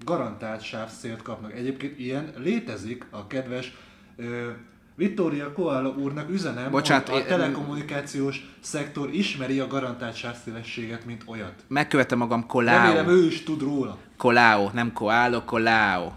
[0.04, 1.52] garantált sávszélt kapnak.
[1.52, 3.72] Egyébként ilyen létezik a kedves
[4.16, 4.48] ö,
[4.94, 11.52] Vittoria Coelho úrnak üzenem, Bocsánat, hogy a telekommunikációs szektor ismeri a garantált sávszélességet, mint olyat.
[11.68, 13.16] Megkövetem magam Remélem Colau.
[13.18, 13.98] ő is tud róla.
[14.16, 16.08] Colau, nem Coelho, Colau.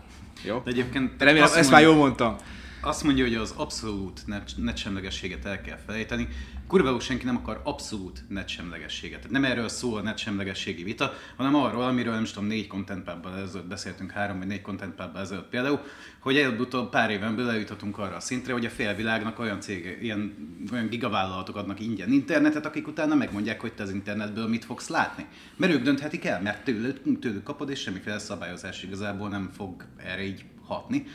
[0.43, 0.61] Jó?
[0.63, 2.35] De egyébként Remélem, ezt már mondja- jól mondtam.
[2.85, 6.27] Azt mondja, hogy az abszolút net- netsemlegességet el kell felejteni.
[6.67, 9.17] Kurva jó, senki nem akar abszolút netsemlegességet.
[9.17, 13.09] Tehát nem erről szól a netsemlegességi vita, hanem arról, amiről nem is tudom, négy content
[13.43, 15.79] ezelőtt beszéltünk, három vagy négy content pubban ezelőtt például,
[16.19, 20.35] hogy előbb-utóbb pár éven belül eljuthatunk arra a szintre, hogy a félvilágnak olyan cég, ilyen,
[20.71, 25.25] olyan gigavállalatok adnak ingyen internetet, akik utána megmondják, hogy te az internetből mit fogsz látni.
[25.55, 30.23] Mert ők dönthetik el, mert tőlük, tőlük kapod, és semmiféle szabályozás igazából nem fog erre
[30.23, 31.05] így hatni.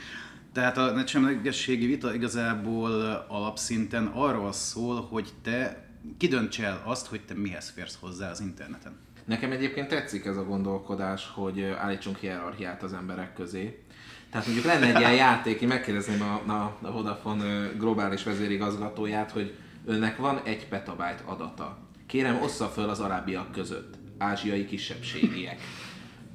[0.59, 7.35] Tehát a netsemlegességi vita igazából alapszinten arról szól, hogy te kidönts el azt, hogy te
[7.35, 8.97] mihez férsz hozzá az interneten.
[9.25, 13.83] Nekem egyébként tetszik ez a gondolkodás, hogy állítsunk hierarchiát az emberek közé.
[14.31, 19.55] Tehát mondjuk lenne egy ilyen játék, én megkérdezném a, a, a Vodafone globális vezérigazgatóját, hogy
[19.87, 21.79] önnek van egy petabyte adata.
[22.07, 23.95] Kérem, ossza föl az arábiak között.
[24.19, 25.61] Ázsiai kisebbségiek.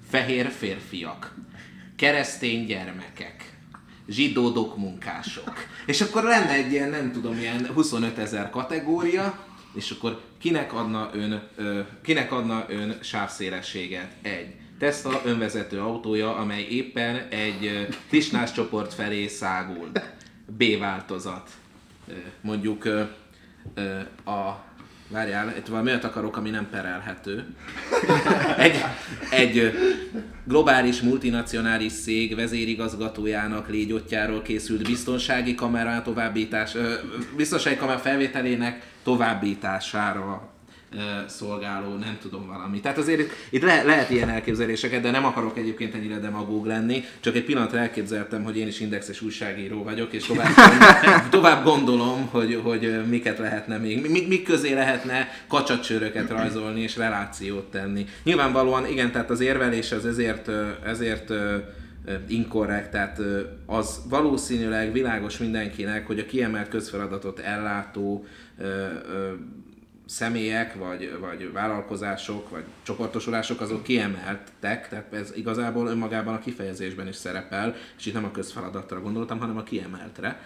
[0.09, 1.35] Fehér férfiak.
[1.95, 3.52] Keresztény gyermekek.
[4.07, 5.53] Zsidó dokmunkások.
[5.85, 9.39] És akkor lenne egy ilyen, nem tudom, ilyen 25 ezer kategória,
[9.73, 14.11] és akkor kinek adna ön, ö, kinek adna ön sávszélességet?
[14.21, 14.55] Egy.
[14.79, 19.91] Tesla önvezető autója, amely éppen egy ö, tisnás csoport felé szágul.
[20.45, 21.49] B változat.
[22.41, 22.85] Mondjuk
[24.25, 24.63] a
[25.07, 27.45] várjál, itt valami olyat akarok, ami nem perelhető.
[28.57, 28.83] Egy,
[29.29, 29.73] egy
[30.43, 36.75] globális multinacionális szég vezérigazgatójának légyotjáról készült biztonsági kamera továbbítás,
[37.35, 40.52] biztonsági kamera felvételének továbbítására
[41.27, 42.79] szolgáló, nem tudom valami.
[42.79, 47.03] Tehát azért itt, itt le, lehet ilyen elképzeléseket, de nem akarok egyébként ennyire demagóg lenni,
[47.19, 50.53] csak egy pillanatra elképzeltem, hogy én is indexes újságíró vagyok, és tovább,
[51.29, 57.71] tovább gondolom, hogy, hogy miket lehetne még, mik, mik közé lehetne kacsacsőröket rajzolni és relációt
[57.71, 58.05] tenni.
[58.23, 60.49] Nyilvánvalóan igen, tehát az érvelés az ezért,
[60.85, 61.33] ezért
[62.27, 63.21] inkorrekt, tehát
[63.65, 68.25] az valószínűleg világos mindenkinek, hogy a kiemelt közfeladatot ellátó
[70.05, 77.15] személyek, vagy, vagy vállalkozások, vagy csoportosulások azok kiemeltek, tehát ez igazából önmagában a kifejezésben is
[77.15, 80.41] szerepel, és itt nem a közfeladatra gondoltam, hanem a kiemeltre.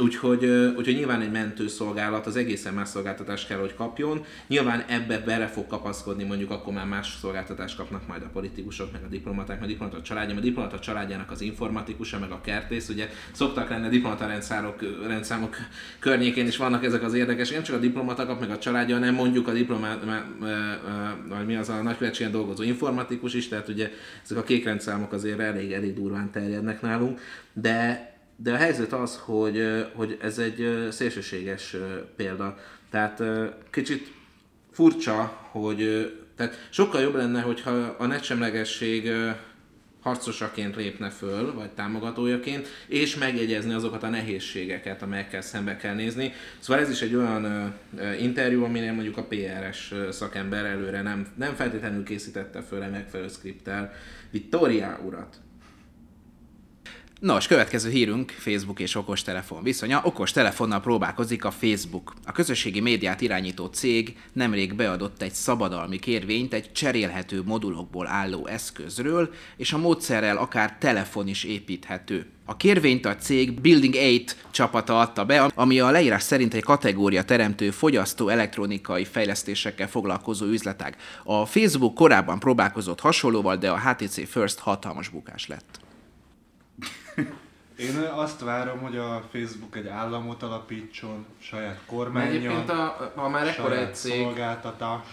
[0.00, 0.44] Úgyhogy,
[0.76, 4.24] úgyhogy nyilván egy mentőszolgálat az egészen más szolgáltatást kell, hogy kapjon.
[4.46, 9.02] Nyilván ebbe bele fog kapaszkodni, mondjuk akkor már más szolgáltatást kapnak majd a politikusok, meg
[9.04, 12.88] a diplomaták, meg a diplomata családja, mert a diplomata családjának az informatikusa, meg a kertész.
[12.88, 15.56] Ugye szoktak lenni a diplomata rendszámok, rendszámok
[15.98, 19.14] környékén is vannak ezek az érdekes, nem csak a diplomata kap, meg a családja, hanem
[19.14, 20.04] mondjuk a diplomát,
[21.28, 23.90] vagy mi az a nagykövetségen dolgozó informatikus is, tehát ugye
[24.22, 27.20] ezek a kék rendszámok azért elég, elég durván terjednek nálunk,
[27.52, 28.09] de
[28.42, 31.76] de a helyzet az, hogy, hogy ez egy szélsőséges
[32.16, 32.58] példa.
[32.90, 33.22] Tehát
[33.70, 34.12] kicsit
[34.70, 39.12] furcsa, hogy tehát sokkal jobb lenne, hogyha a netsemlegesség
[40.00, 46.32] harcosaként lépne föl, vagy támogatójaként, és megjegyezni azokat a nehézségeket, amelyekkel szembe kell nézni.
[46.58, 47.74] Szóval ez is egy olyan
[48.20, 53.92] interjú, aminél mondjuk a PRS szakember előre nem, nem feltétlenül készítette föl egy megfelelő skriptel
[54.30, 55.40] Vittoria urat.
[57.20, 60.00] Nos, következő hírünk Facebook és okostelefon viszonya.
[60.04, 62.14] Okostelefonnal próbálkozik a Facebook.
[62.24, 69.30] A közösségi médiát irányító cég nemrég beadott egy szabadalmi kérvényt egy cserélhető modulokból álló eszközről,
[69.56, 72.26] és a módszerrel akár telefon is építhető.
[72.44, 77.24] A kérvényt a cég Building 8 csapata adta be, ami a leírás szerint egy kategória
[77.24, 80.96] teremtő fogyasztó elektronikai fejlesztésekkel foglalkozó üzletág.
[81.24, 85.88] A Facebook korábban próbálkozott hasonlóval, de a HTC First hatalmas bukás lett.
[87.76, 93.46] Én azt várom, hogy a Facebook egy államot alapítson, saját kormányon, Egyébként a, ha már
[93.46, 94.26] ekkora egy cég,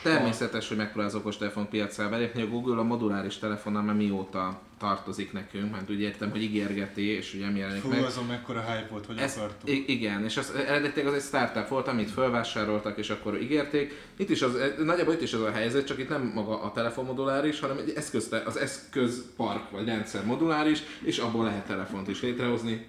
[0.03, 2.41] természetes, hogy megpróbál az okos telefon piacába belépni.
[2.41, 7.33] A Google a moduláris telefonnal már mióta tartozik nekünk, mert úgy értem, hogy ígérgeti, és
[7.33, 8.03] ugye mi jelenik Fú, meg.
[8.03, 9.69] azon mekkora hype volt, hogy Ez, akartuk.
[9.69, 13.93] igen, és az eredetileg az egy startup volt, amit felvásároltak, és akkor ígérték.
[14.17, 17.05] Itt is az, nagyjából itt is az a helyzet, csak itt nem maga a telefon
[17.05, 22.87] moduláris, hanem egy eszköz, az eszközpark vagy rendszer moduláris, és abból lehet telefont is létrehozni.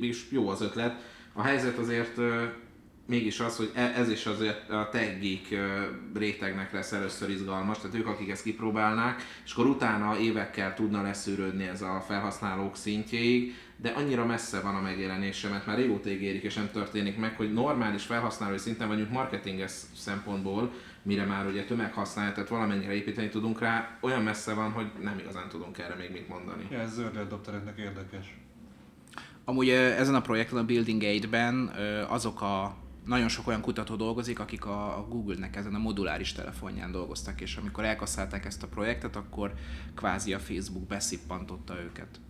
[0.00, 1.02] És jó az ötlet.
[1.32, 2.44] A helyzet azért ö,
[3.06, 5.62] mégis az, hogy e- ez is azért a tech geek
[6.14, 11.66] rétegnek lesz először izgalmas, tehát ők, akik ezt kipróbálnák, és akkor utána évekkel tudna leszűrődni
[11.66, 16.54] ez a felhasználók szintjéig, de annyira messze van a megjelenése, mert már régóta ígérik és
[16.54, 22.32] nem történik meg, hogy normális felhasználói szinten vagyunk marketinges szempontból, mire már ugye tömeg használja,
[22.32, 26.28] tehát valamennyire építeni tudunk rá, olyan messze van, hogy nem igazán tudunk erre még mit
[26.28, 26.66] mondani.
[26.70, 28.34] Ja, ez ennek érdekes.
[29.44, 32.76] Amúgy ezen a projekten, a Building 8-ben ö, azok a
[33.06, 37.56] nagyon sok olyan kutató dolgozik, akik a a Google-nek ezen a moduláris telefonján dolgoztak, és
[37.56, 39.54] amikor elkasszálták ezt a projektet, akkor
[39.94, 42.20] kvázi a Facebook beszippantotta őket.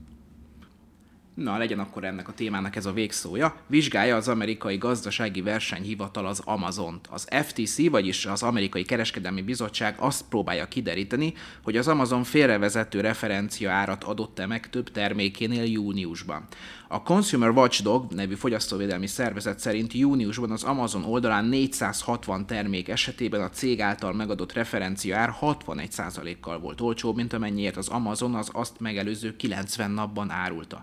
[1.35, 3.57] Na, legyen akkor ennek a témának ez a végszója.
[3.66, 7.07] Vizsgálja az amerikai gazdasági versenyhivatal az Amazont.
[7.07, 13.70] Az FTC, vagyis az amerikai kereskedelmi bizottság azt próbálja kideríteni, hogy az Amazon félrevezető referencia
[13.70, 16.47] árat adott-e meg több termékénél júniusban.
[16.89, 23.51] A Consumer Watchdog nevű fogyasztóvédelmi szervezet szerint júniusban az Amazon oldalán 460 termék esetében a
[23.51, 29.37] cég által megadott referencia ár 61%-kal volt olcsóbb, mint amennyiért az Amazon az azt megelőző
[29.37, 30.82] 90 napban árulta.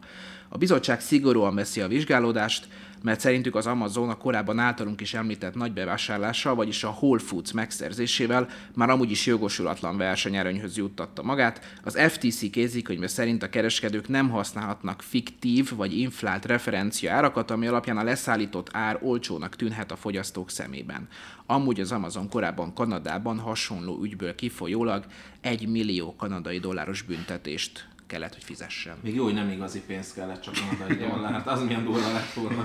[0.50, 2.68] A bizottság szigorúan veszi a vizsgálódást,
[3.04, 7.52] mert szerintük az Amazon a korábban általunk is említett nagy bevásárlással, vagyis a Whole Foods
[7.52, 11.80] megszerzésével már amúgy is jogosulatlan versenyerőnyhöz juttatta magát.
[11.84, 17.98] Az FTC kézikönyve szerint a kereskedők nem használhatnak fiktív vagy inflált referencia árakat, ami alapján
[17.98, 21.08] a leszállított ár olcsónak tűnhet a fogyasztók szemében.
[21.46, 25.06] Amúgy az Amazon korábban Kanadában hasonló ügyből kifolyólag
[25.42, 28.98] 1 millió kanadai dolláros büntetést kellett, hogy fizessen.
[29.02, 32.62] Még jó, hogy nem igazi pénz kellett, csak kanadai dollárt, az milyen durva lett volna.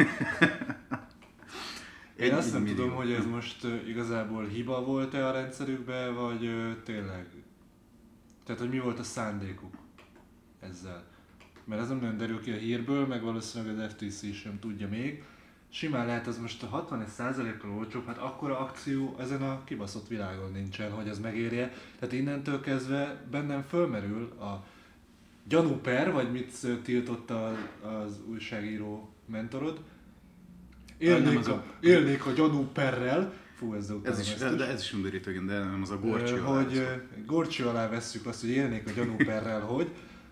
[2.16, 2.76] Én azt nem millió.
[2.76, 6.50] tudom, hogy ez most igazából hiba volt-e a rendszerükben, vagy
[6.84, 7.26] tényleg.
[8.44, 9.74] Tehát, hogy mi volt a szándékuk
[10.60, 11.04] ezzel.
[11.64, 15.24] Mert ez nem nagyon derül ki a hírből, meg valószínűleg az FTC sem tudja még.
[15.68, 20.90] simán lehet ez most a 61%-kal olcsóbb, hát akkora akció ezen a kibaszott világon nincsen,
[20.90, 21.72] hogy ez megérje.
[21.98, 24.64] Tehát innentől kezdve bennem fölmerül a
[25.48, 29.80] gyanúper, vagy mit tiltott a, az újságíró mentorod.
[30.98, 35.30] Élnék, a, a- élnék a gyanúperrel, fú, ez, Ez is, de, de ez is undorító,
[35.30, 36.82] igen, de nem az a gorcsi Ö, alá hogy
[37.26, 39.90] gorcső alá vesszük azt, hogy élnék a gyanúperrel, hogy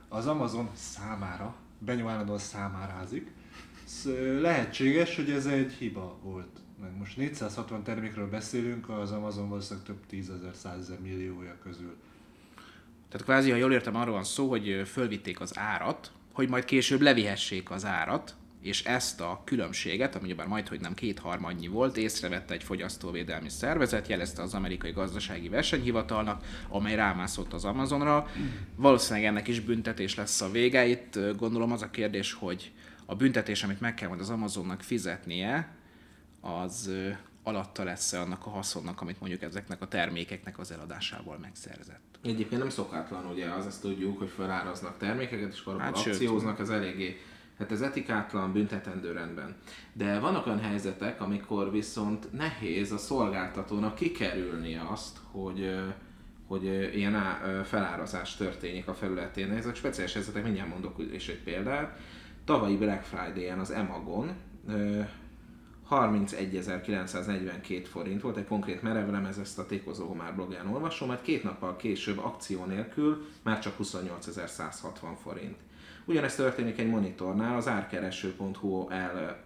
[0.08, 3.30] az Amazon számára, Benyó állandóan számárázik,
[4.40, 6.58] lehetséges, hogy ez egy hiba volt.
[6.80, 11.96] Meg most 460 termékről beszélünk, az Amazon valószínűleg több tízezer, százezer milliója közül.
[13.08, 17.00] Tehát kvázi, ha jól értem, arról van szó, hogy fölvitték az árat, hogy majd később
[17.00, 22.54] levihessék az árat, és ezt a különbséget, ami ugyebár majd, hogy nem kétharmadnyi volt, észrevette
[22.54, 28.26] egy fogyasztóvédelmi szervezet, jelezte az amerikai gazdasági versenyhivatalnak, amely rámászott az Amazonra.
[28.76, 30.86] Valószínűleg ennek is büntetés lesz a vége.
[30.86, 32.72] Itt gondolom az a kérdés, hogy
[33.06, 35.76] a büntetés, amit meg kell majd az Amazonnak fizetnie,
[36.40, 36.90] az
[37.46, 42.18] alatta lesz annak a haszonnak, amit mondjuk ezeknek a termékeknek az eladásából megszerzett.
[42.22, 46.68] Egyébként nem szokatlan, ugye, az ezt tudjuk, hogy feláraznak termékeket, és akkor Hát akcióznak, ez
[46.68, 47.20] eléggé,
[47.58, 49.56] hát ez etikátlan, büntetendő rendben.
[49.92, 55.76] De vannak olyan helyzetek, amikor viszont nehéz a szolgáltatónak kikerülni azt, hogy
[56.46, 57.22] hogy ilyen
[57.64, 59.50] felárazás történik a felületén.
[59.50, 61.98] Ezek speciális helyzetek, mindjárt mondok is egy példát.
[62.44, 64.30] Tavalyi Black Friday-en az Emagon
[65.90, 71.76] 31.942 forint volt, egy konkrét merevlemez, ezt a Tékozó Homár blogján olvasom, majd két nappal
[71.76, 74.90] később akció nélkül már csak 28.160
[75.22, 75.56] forint.
[76.08, 78.88] Ugyanezt történik egy monitornál, az árkereső.hu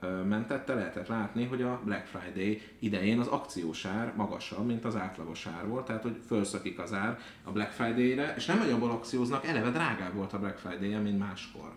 [0.01, 5.47] elmentette, lehetett látni, hogy a Black Friday idején az akciós ár magasabb, mint az átlagos
[5.47, 9.70] ár volt, tehát hogy felszakik az ár a Black Friday-re, és nem abból akcióznak, eleve
[9.70, 11.72] drágább volt a Black Friday-en, mint máskor.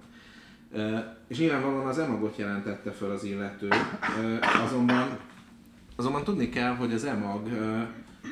[1.27, 3.69] És nyilvánvalóan az emagot jelentette föl az illető,
[4.65, 5.19] azonban,
[5.95, 7.47] azonban tudni kell, hogy az emag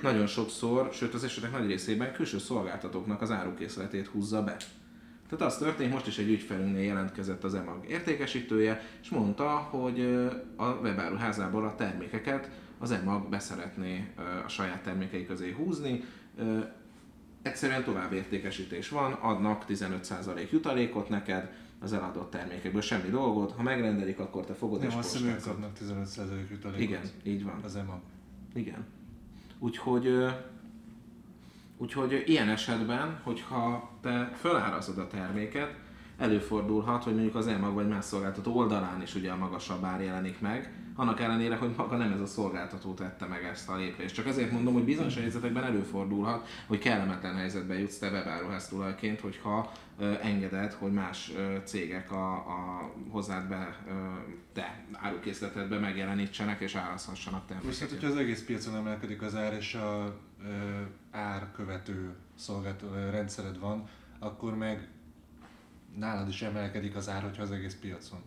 [0.01, 4.57] nagyon sokszor, sőt az esetek nagy részében külső szolgáltatóknak az árukészletét húzza be.
[5.29, 9.99] Tehát az történt, most is egy ügyfelünknél jelentkezett az EMAG értékesítője, és mondta, hogy
[10.55, 14.13] a webáruházából a termékeket az EMAG beszeretné
[14.45, 16.03] a saját termékei közé húzni.
[17.41, 21.51] Egyszerűen tovább értékesítés van, adnak 15% jutalékot neked
[21.81, 23.51] az eladott termékekből, semmi dolgod.
[23.51, 26.81] Ha megrendelik, akkor te fogod és Nem, azt hiszem ők adnak 15% jutalékot.
[26.81, 27.59] Igen, így van.
[27.63, 27.99] Az EMA.
[28.53, 28.85] Igen.
[29.59, 30.25] Úgyhogy,
[31.77, 35.75] úgyhogy ilyen esetben, hogyha te felárazod a terméket,
[36.17, 40.39] előfordulhat, hogy mondjuk az EMAG vagy más szolgáltató oldalán is ugye a magasabb ár jelenik
[40.39, 44.15] meg, annak ellenére, hogy maga nem ez a szolgáltató tette meg ezt a lépést.
[44.15, 49.71] Csak ezért mondom, hogy bizonyos helyzetekben előfordulhat, hogy kellemetlen helyzetbe jutsz te webáruház tulajként, hogyha
[49.99, 53.91] ö, engeded, hogy más ö, cégek a, a hozzád be, ö,
[54.53, 57.79] te árukészletedbe megjelenítsenek és árazhassanak termékeket.
[57.79, 60.81] Viszont, hogyha az egész piacon emelkedik az ár és a ö,
[61.11, 63.89] árkövető szolgáltató rendszered van,
[64.19, 64.87] akkor meg
[65.95, 68.19] nálad is emelkedik az ár, hogyha az egész piacon.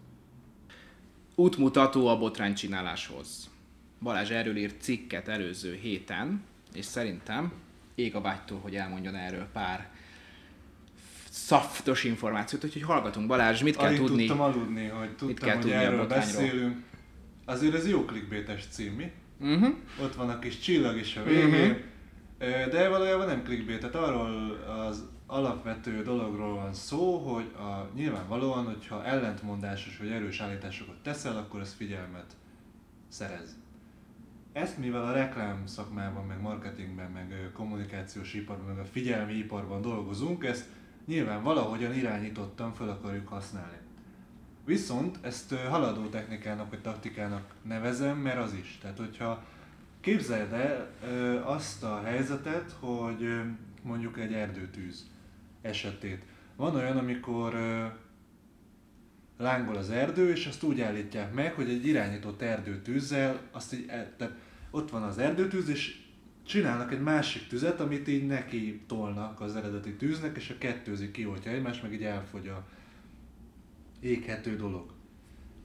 [1.34, 3.50] Útmutató a botránycsináláshoz.
[4.00, 6.42] Balázs erről írt cikket előző héten,
[6.74, 7.52] és szerintem
[7.94, 9.90] ég a vágytól, hogy elmondjon erről pár
[11.30, 14.26] szaftos információt, úgyhogy hallgatunk Balázs, mit kell Alig tudni?
[14.26, 16.42] tudtam aludni, hogy tudtam, kell hogy tudni a erről botrányról?
[16.42, 16.82] beszélünk.
[17.44, 19.10] Azért ez jó clickbaites cím, mi?
[19.40, 19.74] Uh-huh.
[20.02, 21.82] Ott van a kis csillag is a végén.
[22.38, 24.52] Ö, De valójában nem clickbait, tehát arról
[24.88, 31.60] az alapvető dologról van szó, hogy a, nyilvánvalóan, hogyha ellentmondásos vagy erős állításokat teszel, akkor
[31.60, 32.36] ez figyelmet
[33.08, 33.56] szerez.
[34.52, 40.44] Ezt mivel a reklám szakmában, meg marketingben, meg kommunikációs iparban, meg a figyelmi iparban dolgozunk,
[40.44, 40.66] ezt
[41.06, 43.76] nyilván valahogyan irányítottan fel akarjuk használni.
[44.64, 48.78] Viszont ezt haladó technikának vagy taktikának nevezem, mert az is.
[48.80, 49.44] Tehát, hogyha
[50.04, 50.90] képzeld el
[51.44, 53.40] azt a helyzetet, hogy
[53.82, 55.10] mondjuk egy erdőtűz
[55.62, 56.22] esetét.
[56.56, 57.54] Van olyan, amikor
[59.38, 64.34] lángol az erdő, és azt úgy állítják meg, hogy egy irányított erdőtűzzel, azt így, tehát
[64.70, 66.02] ott van az erdőtűz, és
[66.46, 71.50] csinálnak egy másik tüzet, amit így neki tolnak az eredeti tűznek, és a kettőzik kioltja
[71.50, 72.66] egymást, meg így elfogy a
[74.00, 74.93] éghető dolog.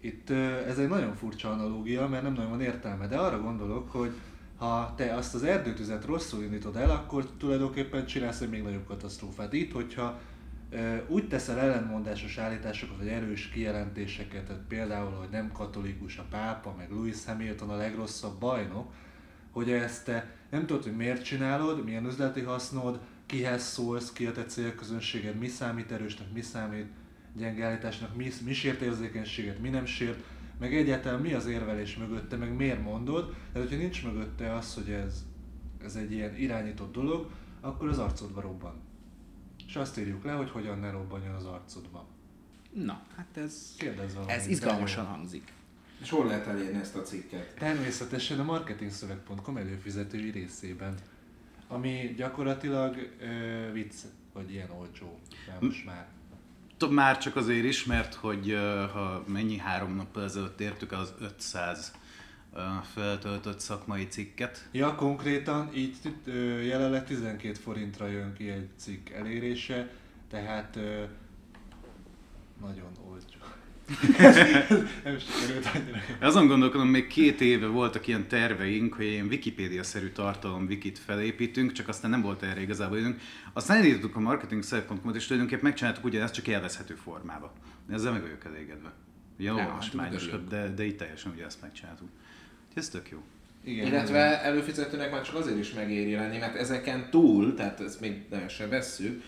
[0.02, 0.30] Itt
[0.68, 4.12] ez egy nagyon furcsa analógia, mert nem nagyon van értelme, de arra gondolok, hogy
[4.58, 9.54] ha te azt az erdőtüzet rosszul indítod el, akkor tulajdonképpen csinálsz egy még nagyobb katasztrófát.
[9.54, 10.20] Itt, hogyha
[11.08, 16.92] úgy teszel ellentmondásos állításokat, vagy erős kijelentéseket, tehát például, hogy nem katolikus a pápa, meg
[16.92, 18.94] Louis Hamilton a legrosszabb bajnok,
[19.52, 24.32] hogy ezt te nem tudod, hogy miért csinálod, milyen üzleti hasznod, kihez szólsz, ki a
[24.32, 26.88] te célközönséged, mi számít erősnek, mi számít
[27.36, 30.24] gyenge állításnak, mi, mi sért érzékenységet, mi nem sért,
[30.60, 34.90] meg egyáltalán mi az érvelés mögötte, meg miért mondod, tehát hogyha nincs mögötte az, hogy
[34.90, 35.26] ez,
[35.84, 38.82] ez egy ilyen irányított dolog, akkor az arcodba robban.
[39.68, 42.08] És azt írjuk le, hogy hogyan ne robbanjon az arcodba.
[42.74, 44.36] Na, hát ez, Kérdezz valamit.
[44.36, 45.54] ez izgalmasan hangzik.
[46.02, 47.56] És hol lehet elérni ezt a cikket?
[47.56, 50.96] Természetesen a marketingszöveg.com előfizetői részében,
[51.68, 53.94] ami gyakorlatilag ö, vicc,
[54.34, 56.08] hogy ilyen olcsó, de most már.
[56.90, 58.58] Már csak azért is, mert hogy
[58.94, 61.92] ha mennyi három nappal ezelőtt értük az 500
[62.54, 62.60] ö,
[62.94, 64.68] feltöltött szakmai cikket.
[64.72, 65.98] Ja, konkrétan így
[66.66, 69.92] jelenleg 12 forintra jön ki egy cikk elérése,
[70.30, 70.80] tehát
[72.62, 72.92] nagyon
[75.04, 75.98] Nem sikerült annyira.
[76.20, 81.88] Azon gondolkodom, még két éve voltak ilyen terveink, hogy ilyen Wikipédia-szerű tartalom wikit felépítünk, csak
[81.88, 83.20] aztán nem volt erre igazából időnk.
[83.54, 84.64] Aztán elindítottuk a marketing
[85.06, 87.50] ot és tulajdonképpen megcsináltuk ugyanezt, csak élvezhető formában.
[87.92, 88.94] Ezzel meg vagyok elégedve.
[89.40, 92.08] Ugye Ja, olvasmányos, hát de, de így teljesen ugye ezt megcsináltuk.
[92.68, 93.24] Úgyhogy ez tök jó.
[93.64, 98.26] Igen, Illetve előfizetőnek már csak azért is megéri lenni, mert ezeken túl, tehát ezt még
[98.30, 99.24] nagyon sem vesszük,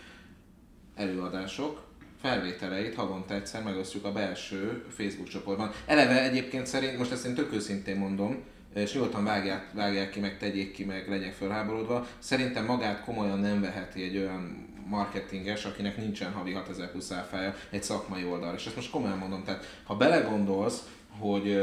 [0.96, 1.91] előadások,
[2.22, 5.72] felvételeit havonta egyszer megosztjuk a belső Facebook csoportban.
[5.86, 8.44] Eleve egyébként szerint, most ezt én tök őszintén mondom,
[8.74, 12.08] és nyugodtan vágják, vágják ki, meg tegyék ki, meg legyenek fölháborodva.
[12.20, 17.84] Szerintem magát komolyan nem veheti egy olyan marketinges, akinek nincsen havi 6000 plusz áfája egy
[17.84, 18.56] szakmai oldal.
[18.56, 20.84] És ezt most komolyan mondom, tehát ha belegondolsz,
[21.20, 21.62] hogy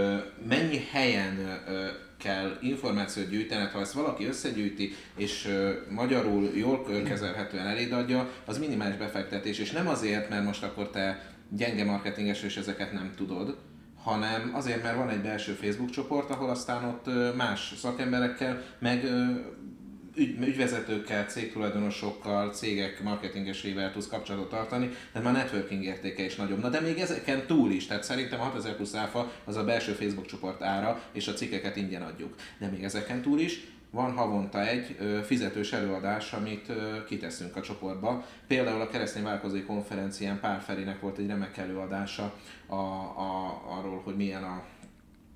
[0.48, 1.62] mennyi helyen
[2.18, 5.48] kell információt gyűjtened, ha ezt valaki összegyűjti, és
[5.90, 10.90] magyarul jól ö, kezelhetően eléd adja, az minimális befektetés, és nem azért, mert most akkor
[10.90, 13.56] te gyenge marketinges, és ezeket nem tudod,
[14.02, 19.04] hanem azért, mert van egy belső Facebook csoport, ahol aztán ott más szakemberekkel, meg
[20.18, 26.60] ügy, ügyvezetőkkel, cégtulajdonosokkal, cégek marketingesével tudsz kapcsolatot tartani, tehát már networking értéke is nagyobb.
[26.60, 29.92] Na de még ezeken túl is, tehát szerintem a 6000 plusz áfa az a belső
[29.92, 32.34] Facebook csoport ára, és a cikkeket ingyen adjuk.
[32.58, 33.60] De még ezeken túl is
[33.90, 38.24] van havonta egy ö, fizetős előadás, amit ö, kiteszünk a csoportba.
[38.46, 42.34] Például a keresztény vállalkozói konferencián Pál Ferinek volt egy remek előadása
[42.66, 44.62] a, a, arról, hogy milyen a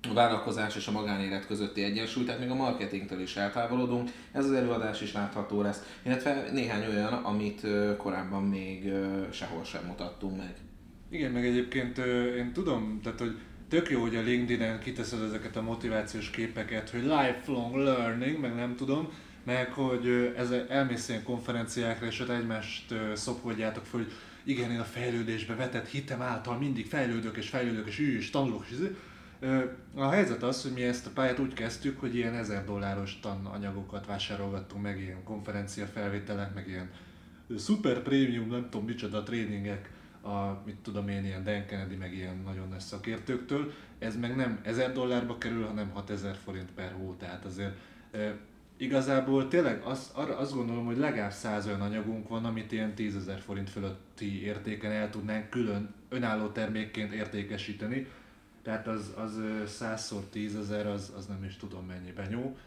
[0.09, 4.09] a vállalkozás és a magánélet közötti egyensúly, tehát még a marketingtől is eltávolodunk.
[4.31, 8.91] Ez az előadás is látható lesz, illetve néhány olyan, amit korábban még
[9.31, 10.53] sehol sem mutattunk meg.
[11.09, 11.97] Igen, meg egyébként
[12.37, 13.37] én tudom, tehát hogy
[13.69, 18.75] tök jó, hogy a LinkedIn-en kiteszed ezeket a motivációs képeket, hogy lifelong learning, meg nem
[18.75, 19.09] tudom,
[19.43, 24.11] meg hogy ez elmész ilyen konferenciákra, és ott egymást szopkodjátok hogy
[24.43, 28.65] igen, én a fejlődésbe vetett hitem által mindig fejlődök és fejlődök, és ő is tanulok,
[28.69, 28.95] és izé.
[29.95, 34.05] A helyzet az, hogy mi ezt a pályát úgy kezdtük, hogy ilyen 1000 dolláros tananyagokat
[34.05, 36.89] vásárolgattunk meg, ilyen konferencia felvételek, meg ilyen
[37.57, 39.91] super prémium, nem tudom micsoda tréningek,
[40.21, 43.71] a, mit tudom én, ilyen Dan Kennedy, meg ilyen nagyon nagy szakértőktől.
[43.99, 47.75] Ez meg nem 1000 dollárba kerül, hanem 6000 forint per hó, tehát azért
[48.11, 48.29] ö,
[48.77, 53.15] igazából tényleg azt, arra azt gondolom, hogy legalább 100 olyan anyagunk van, amit ilyen 10
[53.15, 58.07] ezer forint fölötti értéken el tudnánk külön önálló termékként értékesíteni.
[58.63, 62.57] Tehát az, az ö, 100 10 ezer, az, az nem is tudom mennyiben jó.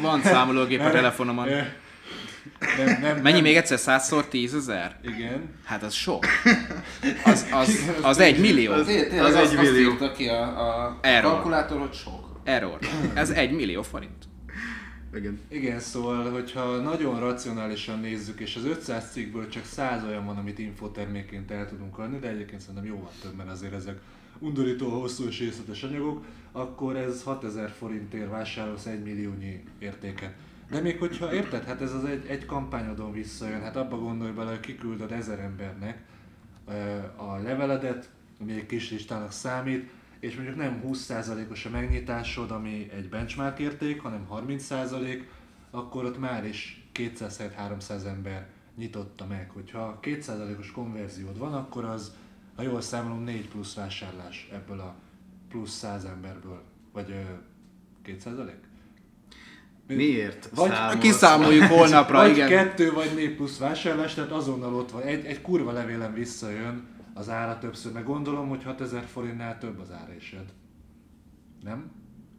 [0.00, 1.46] Van számológép a telefonomon.
[1.48, 3.42] Nem, nem, Mennyi nem.
[3.42, 3.78] még egyszer?
[4.00, 4.98] 100-szor 10 ezer?
[5.02, 5.48] Igen.
[5.64, 6.24] Hát az sok.
[7.24, 8.72] Az, az, az egy millió.
[8.72, 9.90] Azért tényleg Az az, egy azt millió.
[9.90, 10.42] írta ki a,
[10.86, 11.32] a Error.
[11.32, 12.40] kalkulátor, hogy sok.
[12.44, 12.78] Error.
[13.14, 14.24] Ez egy millió forint.
[15.14, 15.40] Igen.
[15.48, 20.58] Igen, szóval, hogyha nagyon racionálisan nézzük, és az 500 cikkből csak 100 olyan van, amit
[20.58, 24.00] infotermékként el tudunk adni, de egyébként szerintem jóval több, mert azért ezek
[24.38, 30.34] undorító hosszú és részletes anyagok, akkor ez 6000 forintért vásárolsz 1 milliónyi értéket.
[30.70, 34.50] De még hogyha érted, hát ez az egy, egy kampányodon visszajön, hát abba gondolj bele,
[34.50, 36.02] hogy kiküldöd ezer embernek
[37.16, 38.10] a leveledet,
[38.40, 39.90] ami egy kis listának számít,
[40.24, 45.22] és mondjuk nem 20%-os a megnyitásod, ami egy benchmark érték, hanem 30%,
[45.70, 48.46] akkor ott már is 200-300 ember
[48.76, 49.50] nyitotta meg.
[49.54, 52.12] Hogyha 2%-os konverziód van, akkor az,
[52.56, 54.94] ha jól számolom, 4 plusz vásárlás ebből a
[55.48, 56.62] plusz 100 emberből.
[56.92, 58.50] Vagy ö, 2%?
[59.86, 60.98] Miért Vagy számolsz?
[60.98, 62.48] Kiszámoljuk holnapra, vagy igen.
[62.48, 65.02] kettő, vagy négy plusz vásárlás, tehát azonnal ott van.
[65.02, 69.90] Egy, egy kurva levélem visszajön az ára többször, meg gondolom, hogy 6000 forintnál több az
[69.90, 70.52] árésed.
[71.62, 71.90] Nem?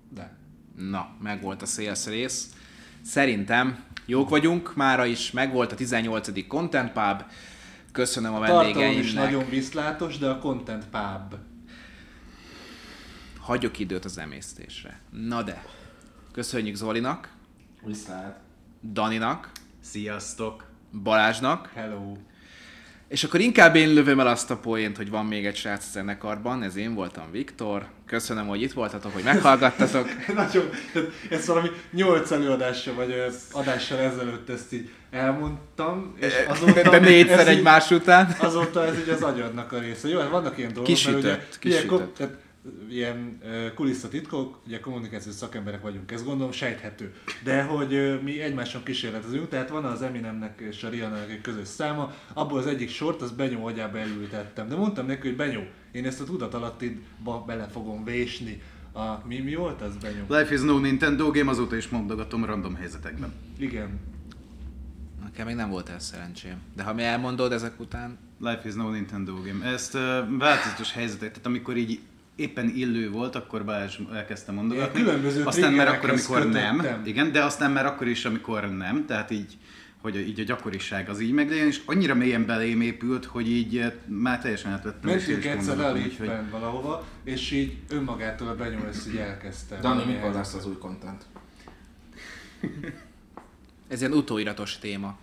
[0.09, 0.37] De.
[0.75, 2.53] Na, megvolt a sales rész.
[3.01, 6.47] Szerintem jók vagyunk, mára is megvolt a 18.
[6.47, 7.23] Content Pub.
[7.91, 9.13] Köszönöm a is vendégeimnek.
[9.13, 11.35] nagyon viszlátos, de a content pub.
[13.39, 14.99] Hagyok időt az emésztésre.
[15.09, 15.65] Na de,
[16.31, 17.33] köszönjük Zolinak,
[17.83, 18.39] Viszlát.
[18.83, 20.69] Daninak, Sziasztok!
[21.03, 22.13] Balázsnak, Hello.
[23.07, 25.89] És akkor inkább én lövöm el azt a poént, hogy van még egy srác a
[25.91, 27.85] zenekarban, ez én voltam Viktor.
[28.05, 30.07] Köszönöm, hogy itt voltatok, hogy meghallgattatok.
[30.35, 30.69] Nagyon,
[31.29, 36.89] ezt valami nyolc előadással vagy ö, adással ezelőtt ezt így elmondtam, és azóta...
[36.89, 38.35] De négyszer ez egymás után.
[38.39, 40.07] Azóta ez így az agyadnak a része.
[40.07, 41.87] Jó, hát vannak ilyen dolgok, Kisütött, mert ugye, kisütött.
[41.87, 42.33] ko- tehát,
[42.89, 43.41] ilyen
[43.75, 47.13] kulisszatitkok, ugye kommunikációs szakemberek vagyunk, ezt gondolom sejthető.
[47.43, 52.13] De hogy mi egymáson kísérletezünk, tehát van az Eminemnek és a Rihanna-nak egy közös száma,
[52.33, 54.67] abból az egyik sort, az Benyó agyába elültettem.
[54.67, 55.61] De mondtam neki, hogy Benyó,
[55.91, 58.61] én ezt a tudatalattiba bele fogom vésni.
[58.93, 60.23] A, mi, mi volt az, Benyó?
[60.27, 63.33] Life is no Nintendo game, azóta is mondogatom random helyzetekben.
[63.57, 63.99] Igen.
[65.23, 66.57] Nekem még nem volt ez szerencsém.
[66.75, 69.65] De ha mi elmondod ezek után, Life is no Nintendo game.
[69.65, 70.01] Ezt uh,
[70.37, 71.99] változatos helyzetek, tehát amikor így
[72.35, 74.99] éppen illő volt, akkor Balázs elkezdte mondogatni.
[74.99, 76.77] Ilyen különböző aztán már akkor, amikor nem.
[76.77, 77.01] kötöttem.
[77.05, 79.05] Igen, de aztán már akkor is, amikor nem.
[79.05, 79.57] Tehát így
[80.05, 83.91] hogy így a gyakoriság az így meglegyen, és annyira mélyen belém épült, hogy így eh,
[84.05, 85.09] már teljesen átvettem.
[85.09, 89.79] Mentünk egyszer úgyhogy- liftben valahova, és így önmagától a Benyó ezt így elkezdte.
[89.79, 90.35] Dani, mikor helyzet.
[90.35, 91.25] lesz az új content?
[93.87, 95.17] ez ilyen utóiratos téma.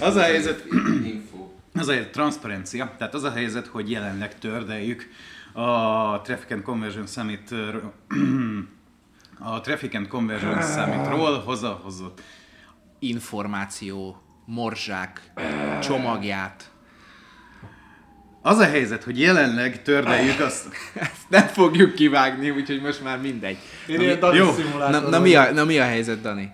[0.00, 0.64] Az a helyzet,
[1.04, 1.48] Info.
[1.80, 5.08] Az a transzparencia, tehát az a helyzet, hogy jelenleg tördeljük
[5.52, 7.50] a Traffic and Conversion Summit
[9.38, 12.20] a Traffic and Conversion Summitról hozahozott.
[12.98, 15.32] Információ, morzsák,
[15.82, 16.70] csomagját.
[18.42, 20.68] Az a helyzet, hogy jelenleg tördeljük azt...
[20.94, 23.58] Ezt nem fogjuk kivágni, úgyhogy most már mindegy.
[23.86, 24.50] Én Na, ilyen mi- Dani jó.
[24.78, 26.50] na, na, mi a, na mi a helyzet, Dani?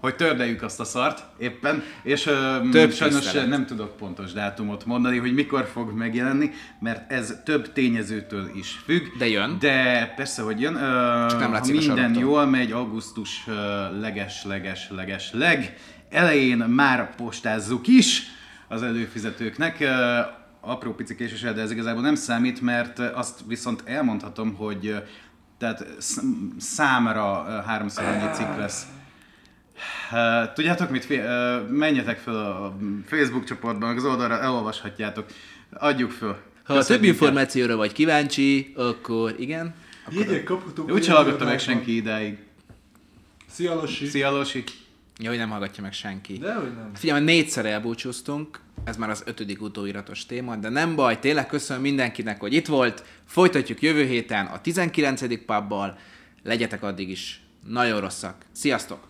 [0.00, 3.48] Hogy tördeljük azt a szart éppen, és ö, Több sajnos tisztelet.
[3.48, 6.50] nem tudok pontos dátumot mondani, hogy mikor fog megjelenni,
[6.80, 9.02] mert ez több tényezőtől is függ.
[9.18, 9.56] De jön.
[9.60, 10.74] De persze, hogy jön.
[10.74, 10.80] Ö,
[11.26, 13.44] nem ha látszik a minden jól megy, augusztus
[14.00, 15.76] leges-leges-leges leg
[16.10, 18.22] elején már postázzuk is
[18.68, 19.84] az előfizetőknek.
[20.60, 25.02] Apró pici késéssel, de ez igazából nem számít, mert azt viszont elmondhatom, hogy
[25.58, 26.22] tehát sz-
[26.58, 28.86] számára ö, háromszor annyi cikk lesz.
[30.12, 31.06] Uh, tudjátok mit?
[31.10, 32.76] Uh, menjetek fel a
[33.06, 35.26] Facebook csoportban, az oldalra elolvashatjátok.
[35.70, 36.36] Adjuk föl.
[36.64, 39.74] Ha a több információra vagy kíváncsi, akkor igen.
[40.10, 40.90] Jegyek kaphatók.
[40.92, 42.38] Úgy hallgatta meg senki idáig.
[43.50, 44.06] Szia, Losi.
[44.06, 44.64] Szia, Losi.
[45.18, 46.38] Jó, hogy nem hallgatja meg senki.
[46.38, 46.90] Dehogy nem.
[46.94, 52.40] Figyelj, négyszer elbúcsúztunk, ez már az ötödik utóiratos téma, de nem baj, tényleg köszönöm mindenkinek,
[52.40, 53.04] hogy itt volt.
[53.24, 55.44] Folytatjuk jövő héten a 19.
[55.44, 55.98] pubbal.
[56.42, 58.34] Legyetek addig is nagyon rosszak.
[58.52, 59.09] Sziasztok!